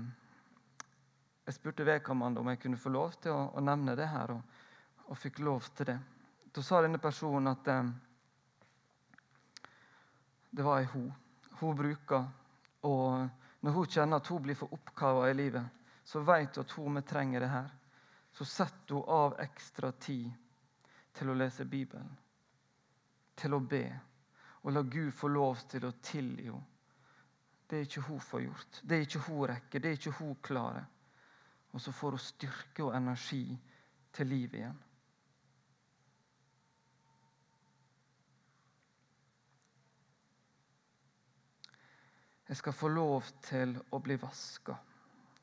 jeg 1.47 1.55
spurte 1.55 1.85
vedkommende 1.87 2.41
om 2.41 2.49
jeg 2.51 2.59
kunne 2.59 2.79
få 2.81 2.91
lov 2.91 3.13
til 3.23 3.31
å, 3.31 3.43
å 3.55 3.63
nevne 3.63 3.95
det 3.99 4.09
her, 4.11 4.33
og, 4.35 4.43
og, 5.07 5.15
fikk 5.19 5.39
lov 5.47 5.69
til 5.79 5.93
det. 5.93 5.97
Da 6.51 6.65
sa 6.65 6.81
denne 6.83 6.99
personen 6.99 7.53
at 7.53 7.69
eh, 7.71 7.91
det 10.51 10.67
var 10.67 10.81
ei 10.81 10.89
hun. 10.91 11.13
Hun 11.61 11.77
bruker 11.79 12.27
og 12.87 13.29
Når 13.67 13.73
hun 13.73 13.87
kjenner 13.91 14.21
at 14.21 14.29
hun 14.31 14.43
blir 14.45 14.55
for 14.55 14.71
oppkava 14.71 15.31
i 15.31 15.35
livet, 15.35 15.65
så 16.05 16.21
vet 16.23 16.55
hun 16.55 16.63
at 16.63 16.75
hun 16.77 17.03
trenger 17.03 17.41
det 17.41 17.49
her. 17.51 17.71
Så 18.31 18.45
setter 18.45 18.95
hun 18.95 19.09
av 19.11 19.39
ekstra 19.43 19.91
tid 19.93 20.29
til 21.17 21.33
å 21.33 21.35
lese 21.35 21.65
Bibelen, 21.65 22.13
til 23.35 23.57
å 23.57 23.61
be, 23.61 23.89
og 24.63 24.75
la 24.77 24.83
Gud 24.83 25.11
få 25.15 25.33
lov 25.33 25.65
til 25.71 25.89
å 25.89 25.97
tilgi 26.03 26.47
henne. 26.47 26.63
Det 27.67 27.81
er 27.81 27.89
ikke 27.89 28.05
hun 28.07 28.21
får 28.23 28.43
gjort. 28.45 28.81
Det 28.83 28.97
er 28.97 29.09
ikke 29.09 29.25
hun 29.27 29.47
rekker. 29.51 29.83
Det 29.83 29.89
er 29.91 29.99
ikke 29.99 30.19
hun 30.21 30.37
klarer. 30.43 30.85
Og 31.77 31.81
så 31.85 31.93
får 31.93 32.15
hun 32.17 32.23
styrke 32.25 32.85
og 32.87 32.95
energi 32.97 33.45
til 34.17 34.31
livet 34.33 34.55
igjen. 34.63 34.79
Jeg 42.49 42.57
skal 42.57 42.73
få 42.73 42.89
lov 42.89 43.29
til 43.45 43.75
å 43.93 44.01
bli 44.01 44.17
vaska. 44.23 44.79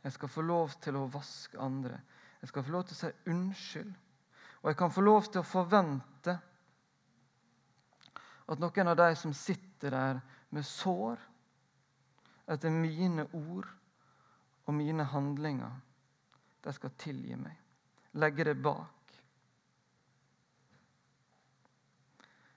Jeg 0.03 0.15
skal 0.15 0.33
få 0.33 0.41
lov 0.41 0.73
til 0.81 0.97
å 0.97 1.05
vaske 1.13 1.61
andre. 1.61 2.01
Jeg 2.41 2.49
skal 2.49 2.65
få 2.65 2.75
lov 2.79 2.87
til 2.87 2.97
å 2.97 3.01
si 3.03 3.29
unnskyld. 3.29 3.93
Og 4.63 4.71
jeg 4.71 4.81
kan 4.81 4.97
få 4.97 5.05
lov 5.05 5.29
til 5.29 5.43
å 5.43 5.47
forvente 5.47 6.37
at 8.47 8.59
noen 8.59 8.89
av 8.89 8.97
de 8.97 9.13
som 9.21 9.37
sitter 9.37 9.93
der 9.93 10.25
med 10.49 10.65
sår 10.65 11.21
etter 12.49 12.73
mine 12.73 13.29
ord 13.37 13.67
og 14.65 14.73
mine 14.75 15.05
handlinger, 15.13 15.71
de 16.63 16.73
skal 16.73 16.93
tilgi 16.99 17.35
meg. 17.37 17.57
Legge 18.21 18.45
det 18.47 18.55
bak. 18.61 19.17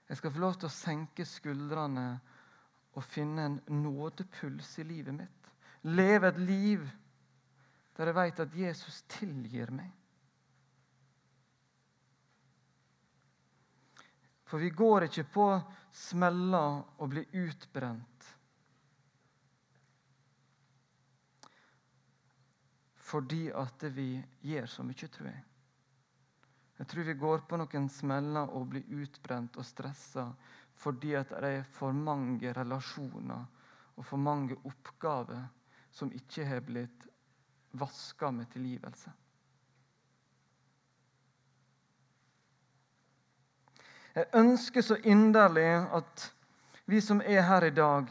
Jeg 0.07 0.17
skal 0.17 0.31
få 0.31 0.39
lov 0.39 0.55
til 0.55 0.69
å 0.69 0.73
senke 0.73 1.25
skuldrene 1.27 2.07
og 2.95 3.03
finne 3.03 3.49
en 3.49 3.57
nådepuls 3.83 4.77
i 4.79 4.85
livet 4.87 5.17
mitt. 5.17 5.51
Leve 5.91 6.31
et 6.31 6.39
liv 6.39 6.87
der 7.97 8.11
jeg 8.11 8.17
vet 8.17 8.39
at 8.43 8.55
Jesus 8.55 9.01
tilgir 9.09 9.71
meg. 9.73 9.89
For 14.47 14.63
vi 14.63 14.69
går 14.71 15.09
ikke 15.09 15.27
på 15.33 15.47
smeller 15.91 16.79
og 17.01 17.09
blir 17.11 17.41
utbrent 17.41 18.29
fordi 23.07 23.47
at 23.55 23.83
vi 23.95 24.17
gjør 24.43 24.65
så 24.67 24.83
mye, 24.83 25.07
tror 25.07 25.29
jeg. 25.29 25.43
Jeg 26.77 26.87
tror 26.91 27.07
vi 27.07 27.13
går 27.17 27.45
på 27.49 27.57
noen 27.57 27.87
smeller 27.89 28.51
og 28.53 28.67
blir 28.73 28.89
utbrent 29.01 29.57
og 29.57 29.65
stressa 29.65 30.27
fordi 30.77 31.15
at 31.17 31.31
det 31.33 31.53
er 31.55 31.69
for 31.73 31.95
mange 31.95 32.51
relasjoner 32.53 33.47
og 33.97 34.05
for 34.05 34.21
mange 34.21 34.59
oppgaver 34.61 35.47
som 35.89 36.11
ikke 36.13 36.45
har 36.45 36.61
blitt 36.61 37.07
vaska 37.73 38.29
med 38.31 38.51
tilgivelse. 38.53 39.09
Jeg 44.17 44.29
ønsker 44.37 44.81
så 44.81 44.99
inderlig 45.05 45.65
at 45.93 46.27
vi 46.85 47.01
som 47.01 47.21
er 47.21 47.41
her 47.45 47.65
i 47.67 47.73
dag, 47.73 48.05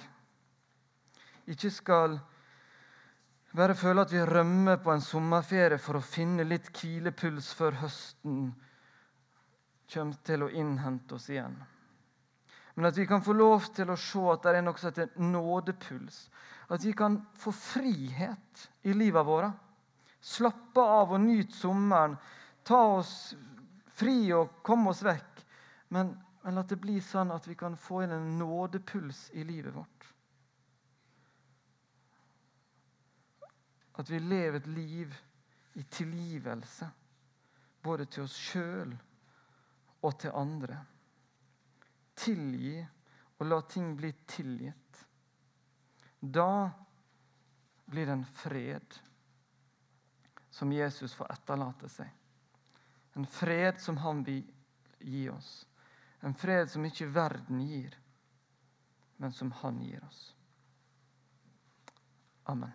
ikke 1.46 1.70
skal 1.70 2.18
bare 3.56 3.76
føle 3.78 4.04
at 4.04 4.12
vi 4.12 4.20
rømmer 4.20 4.76
på 4.82 4.92
en 4.92 5.04
sommerferie 5.04 5.78
for 5.80 5.98
å 5.98 6.04
finne 6.04 6.44
litt 6.44 6.68
hvilepuls 6.76 7.52
før 7.56 7.78
høsten 7.82 8.50
kommer 9.92 10.20
til 10.26 10.44
å 10.44 10.50
innhente 10.50 11.16
oss 11.16 11.30
igjen. 11.30 11.54
Men 12.76 12.90
at 12.90 12.98
vi 12.98 13.06
kan 13.08 13.22
få 13.24 13.32
lov 13.32 13.70
til 13.72 13.88
å 13.88 13.96
se 13.96 14.20
at 14.28 14.42
det 14.44 14.58
er 14.58 14.64
noe 14.66 14.76
som 14.76 14.90
heter 14.90 15.14
nådepuls. 15.16 16.18
At 16.68 16.84
vi 16.84 16.92
kan 16.92 17.22
få 17.40 17.54
frihet 17.56 18.66
i 18.84 18.92
livet 18.92 19.24
vårt. 19.24 19.54
Slappe 20.20 20.82
av 20.82 21.14
og 21.16 21.22
nyte 21.22 21.56
sommeren. 21.56 22.18
Ta 22.66 22.82
oss 22.98 23.32
fri 23.96 24.32
og 24.36 24.58
komme 24.66 24.92
oss 24.92 25.00
vekk. 25.06 25.44
Men, 25.96 26.12
men 26.42 26.60
at 26.60 26.68
det 26.68 26.80
blir 26.82 27.00
sånn 27.00 27.32
at 27.32 27.48
vi 27.48 27.56
kan 27.56 27.78
få 27.80 28.02
inn 28.04 28.12
en 28.12 28.34
nådepuls 28.42 29.30
i 29.32 29.46
livet 29.46 29.72
vårt. 29.72 29.95
At 33.96 34.10
vi 34.10 34.20
lever 34.20 34.60
et 34.60 34.66
liv 34.66 35.14
i 35.76 35.82
tilgivelse, 35.82 36.88
både 37.82 38.06
til 38.06 38.26
oss 38.26 38.36
sjøl 38.36 38.92
og 40.02 40.18
til 40.20 40.36
andre. 40.36 40.78
Tilgi 42.16 42.78
og 43.38 43.46
la 43.46 43.60
ting 43.68 43.94
bli 43.96 44.12
tilgitt. 44.28 45.02
Da 46.20 46.70
blir 47.86 48.06
det 48.06 48.12
en 48.12 48.24
fred. 48.24 49.02
som 50.56 50.72
Jesus 50.72 51.12
får 51.14 51.32
etterlate 51.32 51.88
seg. 51.92 52.08
En 53.12 53.26
fred 53.28 53.76
som 53.80 53.98
han 54.00 54.22
vil 54.24 54.40
gi 55.04 55.26
oss. 55.28 55.66
En 56.24 56.34
fred 56.34 56.70
som 56.72 56.84
ikke 56.88 57.10
verden 57.12 57.60
gir, 57.60 57.92
men 59.20 59.32
som 59.36 59.52
han 59.60 59.82
gir 59.84 60.00
oss. 60.08 60.22
Amen. 62.48 62.72